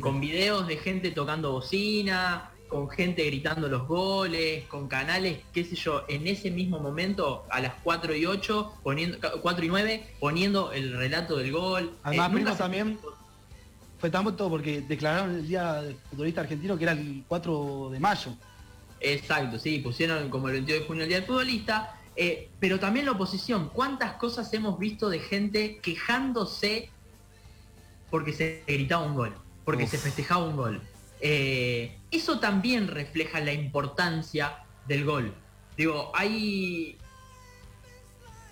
Con 0.00 0.20
videos 0.20 0.66
de 0.66 0.76
gente 0.76 1.10
tocando 1.12 1.52
bocina, 1.52 2.50
con 2.68 2.88
gente 2.88 3.24
gritando 3.24 3.68
los 3.68 3.86
goles, 3.86 4.64
con 4.64 4.88
canales, 4.88 5.38
qué 5.52 5.64
sé 5.64 5.76
yo, 5.76 6.04
en 6.08 6.26
ese 6.26 6.50
mismo 6.50 6.78
momento, 6.80 7.46
a 7.50 7.60
las 7.60 7.74
4 7.82 8.14
y 8.14 8.26
8, 8.26 8.80
poniendo, 8.82 9.18
4 9.40 9.64
y 9.64 9.68
9, 9.68 10.06
poniendo 10.20 10.72
el 10.72 10.96
relato 10.96 11.36
del 11.36 11.52
gol. 11.52 11.96
Además, 12.02 12.30
Eh, 12.30 12.34
primo, 12.34 12.54
también 12.56 12.98
fue 13.98 14.10
tanto 14.10 14.48
porque 14.50 14.82
declararon 14.82 15.36
el 15.36 15.48
Día 15.48 15.82
del 15.82 15.96
Futbolista 16.10 16.40
Argentino 16.42 16.76
que 16.76 16.84
era 16.84 16.92
el 16.92 17.24
4 17.28 17.90
de 17.92 18.00
mayo. 18.00 18.32
Exacto, 19.00 19.58
sí, 19.58 19.78
pusieron 19.78 20.28
como 20.30 20.48
el 20.48 20.54
22 20.54 20.80
de 20.80 20.86
junio 20.86 21.02
el 21.04 21.08
Día 21.08 21.18
del 21.18 21.26
Futbolista, 21.26 22.00
eh, 22.16 22.48
pero 22.58 22.80
también 22.80 23.06
la 23.06 23.12
oposición. 23.12 23.70
¿Cuántas 23.72 24.14
cosas 24.14 24.52
hemos 24.54 24.78
visto 24.78 25.08
de 25.08 25.18
gente 25.18 25.78
quejándose 25.82 26.90
porque 28.10 28.32
se 28.32 28.62
gritaba 28.66 29.04
un 29.04 29.14
gol, 29.14 29.34
porque 29.64 29.84
Uf. 29.84 29.90
se 29.90 29.98
festejaba 29.98 30.44
un 30.44 30.56
gol? 30.56 30.82
Eh, 31.20 31.95
eso 32.10 32.38
también 32.40 32.88
refleja 32.88 33.40
la 33.40 33.52
importancia 33.52 34.58
del 34.86 35.04
gol. 35.04 35.34
Digo, 35.76 36.12
hay, 36.14 36.96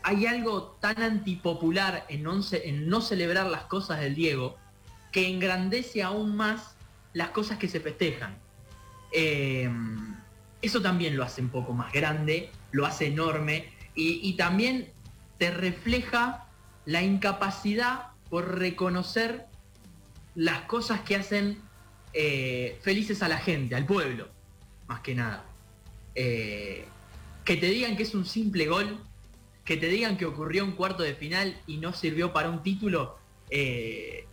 hay 0.03 0.27
algo 0.27 0.77
tan 0.81 1.01
antipopular 1.03 2.05
en 2.09 2.23
no, 2.23 2.43
ce- 2.43 2.69
en 2.69 2.89
no 2.89 3.01
celebrar 3.01 3.47
las 3.47 3.65
cosas 3.65 4.01
del 4.01 4.15
Diego 4.15 4.57
que 5.13 5.29
engrandece 5.29 6.03
aún 6.03 6.37
más 6.37 6.75
las 7.13 7.29
cosas 7.31 7.59
que 7.59 7.69
se 7.69 7.81
festejan. 7.81 8.37
Eh, 9.13 9.71
eso 10.61 10.83
también 10.83 11.17
lo 11.17 11.23
hace 11.23 11.41
un 11.41 11.51
poco 11.51 11.73
más 11.73 11.93
grande, 11.93 12.51
lo 12.73 12.85
hace 12.87 13.07
enorme 13.07 13.71
y 13.95 14.33
también 14.37 14.91
te 15.39 15.53
refleja 15.53 16.47
la 16.85 17.03
incapacidad 17.03 18.09
por 18.29 18.59
reconocer 18.59 19.47
las 20.35 20.63
cosas 20.63 21.01
que 21.03 21.15
hacen 21.15 21.61
eh, 22.15 22.79
felices 22.83 23.23
a 23.23 23.29
la 23.29 23.39
gente, 23.39 23.75
al 23.75 23.87
pueblo, 23.87 24.29
más 24.87 25.01
que 25.01 25.15
nada. 25.15 25.45
Eh, 26.15 26.85
que 27.45 27.57
te 27.57 27.67
digan 27.67 27.97
que 27.97 28.05
es 28.05 28.15
un 28.15 28.25
simple 28.25 28.67
gol, 28.67 28.99
que 29.65 29.77
te 29.77 29.89
digan 29.89 30.17
que 30.17 30.25
ocurrió 30.25 30.65
un 30.65 30.73
cuarto 30.73 31.03
de 31.03 31.15
final 31.15 31.61
y 31.67 31.79
no 31.79 31.93
sirvió 31.93 32.33
para 32.33 32.51
un 32.51 32.63
título, 32.63 33.19
eh, 33.51 34.27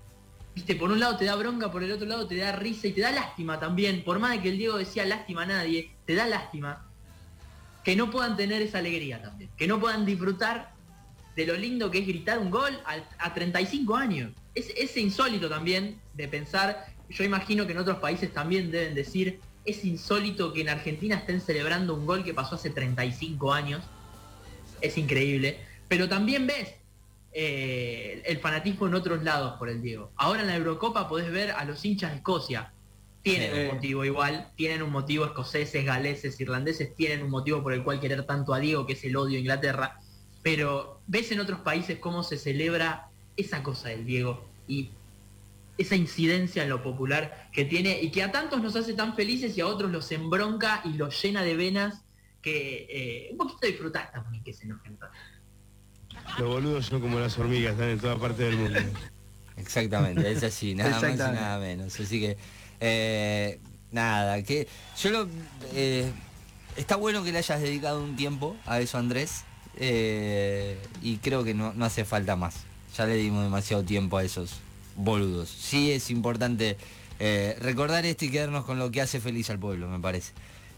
viste, 0.54 0.76
por 0.76 0.92
un 0.92 1.00
lado 1.00 1.18
te 1.18 1.26
da 1.26 1.36
bronca, 1.36 1.72
por 1.72 1.84
el 1.84 1.92
otro 1.92 2.06
lado 2.06 2.28
te 2.28 2.36
da 2.36 2.52
risa 2.52 2.88
y 2.88 2.92
te 2.92 3.02
da 3.02 3.12
lástima 3.12 3.60
también. 3.60 4.04
Por 4.04 4.20
más 4.20 4.32
de 4.32 4.42
que 4.42 4.50
el 4.50 4.58
Diego 4.58 4.78
decía 4.78 5.04
lástima 5.06 5.44
a 5.44 5.48
nadie, 5.48 5.92
te 6.06 6.16
da 6.16 6.28
lástima 6.28 6.88
que 7.84 7.96
no 7.96 8.12
puedan 8.12 8.38
tener 8.38 8.62
esa 8.62 8.78
alegría 8.78 9.22
también, 9.22 9.50
que 9.58 9.68
no 9.68 9.80
puedan 9.80 10.06
disfrutar 10.06 10.72
de 11.36 11.46
lo 11.46 11.56
lindo 11.56 11.90
que 11.90 12.00
es 12.00 12.08
gritar 12.08 12.38
un 12.38 12.52
gol 12.52 12.80
a, 12.86 12.98
a 13.26 13.34
35 13.34 13.96
años. 13.96 14.32
Es, 14.54 14.70
es 14.78 14.96
insólito 14.98 15.50
también 15.50 16.00
de 16.14 16.28
pensar, 16.28 16.91
yo 17.12 17.24
imagino 17.24 17.66
que 17.66 17.74
en 17.74 17.80
otros 17.80 18.00
países 18.00 18.34
también 18.34 18.72
deben 18.72 18.96
decir, 18.96 19.40
es 19.66 19.86
insólito 19.86 20.54
que 20.54 20.62
en 20.62 20.70
Argentina 20.70 21.18
estén 21.18 21.42
celebrando 21.42 21.94
un 21.94 22.06
gol 22.06 22.24
que 22.24 22.34
pasó 22.34 22.56
hace 22.56 22.70
35 22.70 23.54
años. 23.54 23.84
Es 24.82 24.98
increíble. 24.98 25.60
Pero 25.88 26.10
también 26.10 26.48
ves 26.48 26.74
eh, 27.34 28.24
el 28.26 28.40
fanatismo 28.40 28.88
en 28.88 28.96
otros 28.96 29.24
lados 29.24 29.58
por 29.60 29.70
el 29.70 29.82
Diego. 29.82 30.12
Ahora 30.16 30.42
en 30.42 30.48
la 30.48 30.56
Eurocopa 30.56 31.08
podés 31.08 31.32
ver 31.32 31.52
a 31.52 31.66
los 31.66 31.84
hinchas 31.86 32.12
de 32.12 32.18
Escocia. 32.18 32.74
Tienen 33.22 33.68
un 33.68 33.76
motivo 33.76 34.04
igual, 34.04 34.52
tienen 34.56 34.82
un 34.82 34.90
motivo 34.90 35.26
escoceses, 35.26 35.86
galeses, 35.86 36.40
irlandeses, 36.40 36.96
tienen 36.96 37.22
un 37.22 37.30
motivo 37.30 37.62
por 37.62 37.74
el 37.74 37.84
cual 37.84 38.00
querer 38.00 38.26
tanto 38.26 38.52
a 38.52 38.60
Diego, 38.60 38.88
que 38.88 38.94
es 38.94 39.04
el 39.04 39.16
odio 39.16 39.38
a 39.38 39.42
Inglaterra. 39.42 40.00
Pero 40.42 41.02
ves 41.06 41.32
en 41.32 41.40
otros 41.40 41.60
países 41.60 42.00
cómo 42.00 42.24
se 42.24 42.38
celebra 42.38 43.10
esa 43.38 43.62
cosa 43.62 43.90
del 43.90 44.08
Diego 44.08 44.44
y 44.68 44.90
esa 45.78 45.96
incidencia 45.96 46.64
en 46.64 46.70
lo 46.70 46.84
popular 46.84 47.50
que 47.52 47.66
tiene 47.66 48.02
y 48.02 48.12
que 48.12 48.24
a 48.24 48.32
tantos 48.32 48.62
nos 48.62 48.76
hace 48.76 48.94
tan 48.94 49.16
felices 49.16 49.58
y 49.58 49.62
a 49.62 49.68
otros 49.68 49.92
los 49.92 50.12
embronca 50.12 50.82
y 50.86 50.94
los 50.94 51.22
llena 51.22 51.44
de 51.44 51.56
venas 51.56 52.04
que 52.42 52.88
eh, 52.90 53.30
un 53.32 53.38
poquito 53.38 53.68
disfrutar 53.68 54.12
también 54.12 54.44
que 54.44 54.54
se 54.54 54.66
enojen. 54.66 54.98
Los 56.40 56.48
boludos 56.48 56.86
son 56.86 57.02
como 57.02 57.20
las 57.20 57.38
hormigas, 57.38 57.74
están 57.74 57.90
en 57.90 58.00
toda 58.00 58.18
parte 58.18 58.44
del 58.44 58.58
mundo. 58.58 58.80
Exactamente, 59.58 60.32
es 60.32 60.44
así, 60.44 60.76
nada 60.76 61.00
más 61.00 61.14
y 61.14 61.18
nada 61.18 61.60
menos. 61.60 62.00
Así 62.00 62.20
que, 62.20 62.38
eh, 62.80 63.60
nada, 63.92 64.42
que 64.44 64.68
yo 65.02 65.10
lo... 65.12 65.28
eh, 65.74 66.12
está 66.78 66.96
bueno 66.96 67.24
que 67.24 67.32
le 67.32 67.40
hayas 67.40 67.62
dedicado 67.62 68.04
un 68.04 68.16
tiempo 68.16 68.56
a 68.66 68.80
eso, 68.80 68.98
Andrés, 68.98 69.44
eh, 69.78 70.78
y 71.02 71.18
creo 71.18 71.44
que 71.44 71.54
no, 71.54 71.74
no 71.74 71.86
hace 71.86 72.06
falta 72.06 72.36
más. 72.36 72.56
Ya 72.98 73.06
le 73.06 73.16
dimos 73.16 73.44
demasiado 73.44 73.84
tiempo 73.84 74.18
a 74.18 74.24
esos 74.24 74.60
boludos. 75.04 75.50
Sí 75.50 75.92
es 75.92 76.10
importante 76.10 76.78
eh, 77.20 77.58
recordar 77.60 78.06
esto 78.06 78.26
y 78.26 78.32
quedarnos 78.32 78.66
con 78.66 78.80
lo 78.80 78.92
que 78.92 79.02
hace 79.02 79.20
feliz 79.20 79.50
al 79.50 79.60
pueblo, 79.60 79.88
me 79.88 80.00
parece. 80.00 80.34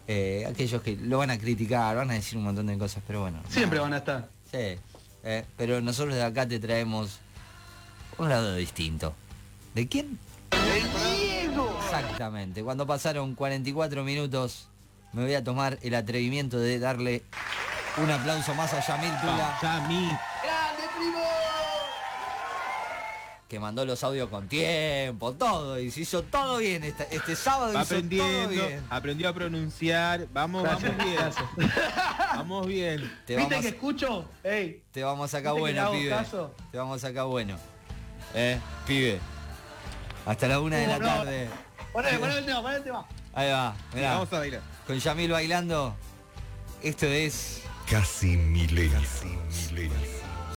Eh, 0.07 0.45
aquellos 0.49 0.81
que 0.81 0.97
lo 0.97 1.19
van 1.19 1.29
a 1.29 1.37
criticar, 1.37 1.95
van 1.95 2.11
a 2.11 2.13
decir 2.13 2.37
un 2.37 2.43
montón 2.43 2.67
de 2.67 2.77
cosas, 2.77 3.03
pero 3.07 3.21
bueno. 3.21 3.41
Siempre 3.49 3.77
nada. 3.77 3.89
van 3.89 3.93
a 3.93 3.97
estar. 3.97 4.29
Sí, 4.51 4.79
eh, 5.23 5.45
pero 5.57 5.81
nosotros 5.81 6.15
de 6.15 6.23
acá 6.23 6.47
te 6.47 6.59
traemos 6.59 7.19
un 8.17 8.29
lado 8.29 8.55
distinto. 8.55 9.13
¿De 9.73 9.87
quién? 9.87 10.19
Exactamente. 11.85 12.63
Cuando 12.63 12.85
pasaron 12.85 13.35
44 13.35 14.03
minutos, 14.03 14.67
me 15.13 15.23
voy 15.23 15.33
a 15.35 15.43
tomar 15.43 15.79
el 15.81 15.95
atrevimiento 15.95 16.59
de 16.59 16.79
darle 16.79 17.23
un 17.97 18.09
aplauso 18.09 18.53
más 18.55 18.73
a 18.73 18.85
Yamil 18.85 19.13
Tula, 19.21 19.57
que 23.53 23.59
mandó 23.59 23.85
los 23.85 24.03
audios 24.03 24.29
con 24.29 24.47
tiempo, 24.47 25.31
todo, 25.33 25.79
y 25.79 25.91
se 25.91 26.01
hizo 26.01 26.23
todo 26.23 26.57
bien. 26.57 26.83
Este, 26.83 27.07
este 27.15 27.35
sábado 27.35 27.71
Va 27.71 27.83
hizo 27.83 27.89
todo 27.89 27.99
aprendiendo, 27.99 28.49
bien. 28.49 28.83
aprendió 28.89 29.29
a 29.29 29.33
pronunciar. 29.33 30.27
Vamos, 30.33 30.63
Gracias, 30.63 30.97
vamos 30.97 31.05
bien. 31.05 31.17
gracias. 31.21 31.45
Vamos 32.35 32.65
bien. 32.65 33.19
Te 33.27 33.35
¿Viste 33.35 33.53
vamos, 33.53 33.61
que 33.61 33.75
escucho? 33.75 34.25
Ey, 34.43 34.81
te 34.91 35.03
vamos 35.03 35.31
acá 35.35 35.53
¿viste 35.53 35.67
que 35.67 35.73
le 35.75 35.81
bueno, 35.83 35.91
pibe. 35.91 36.09
caso? 36.09 36.55
Te 36.71 36.77
vamos 36.79 37.03
acá 37.03 37.25
bueno. 37.25 37.59
Eh, 38.33 38.59
pibe. 38.87 39.19
Hasta 40.25 40.47
la 40.47 40.59
una 40.59 40.77
de 40.77 40.87
la 40.87 40.97
No, 40.97 41.05
tarde. 41.05 41.47
poné, 41.91 42.17
poné 42.17 42.37
el 42.39 42.45
tema, 42.47 42.61
poné 42.63 42.75
el 42.77 42.83
tema. 42.83 43.05
Ahí 43.35 43.51
va, 43.51 43.75
mirá. 43.93 44.13
Vamos 44.15 44.33
a 44.33 44.39
bailar. 44.39 44.61
Con 44.87 44.97
Yamil 44.97 45.31
bailando. 45.31 45.95
Esto 46.81 47.05
es 47.05 47.61
Casi 47.87 48.35
milenio. 48.35 48.99
Casi 48.99 49.71
milenio. 49.75 50.22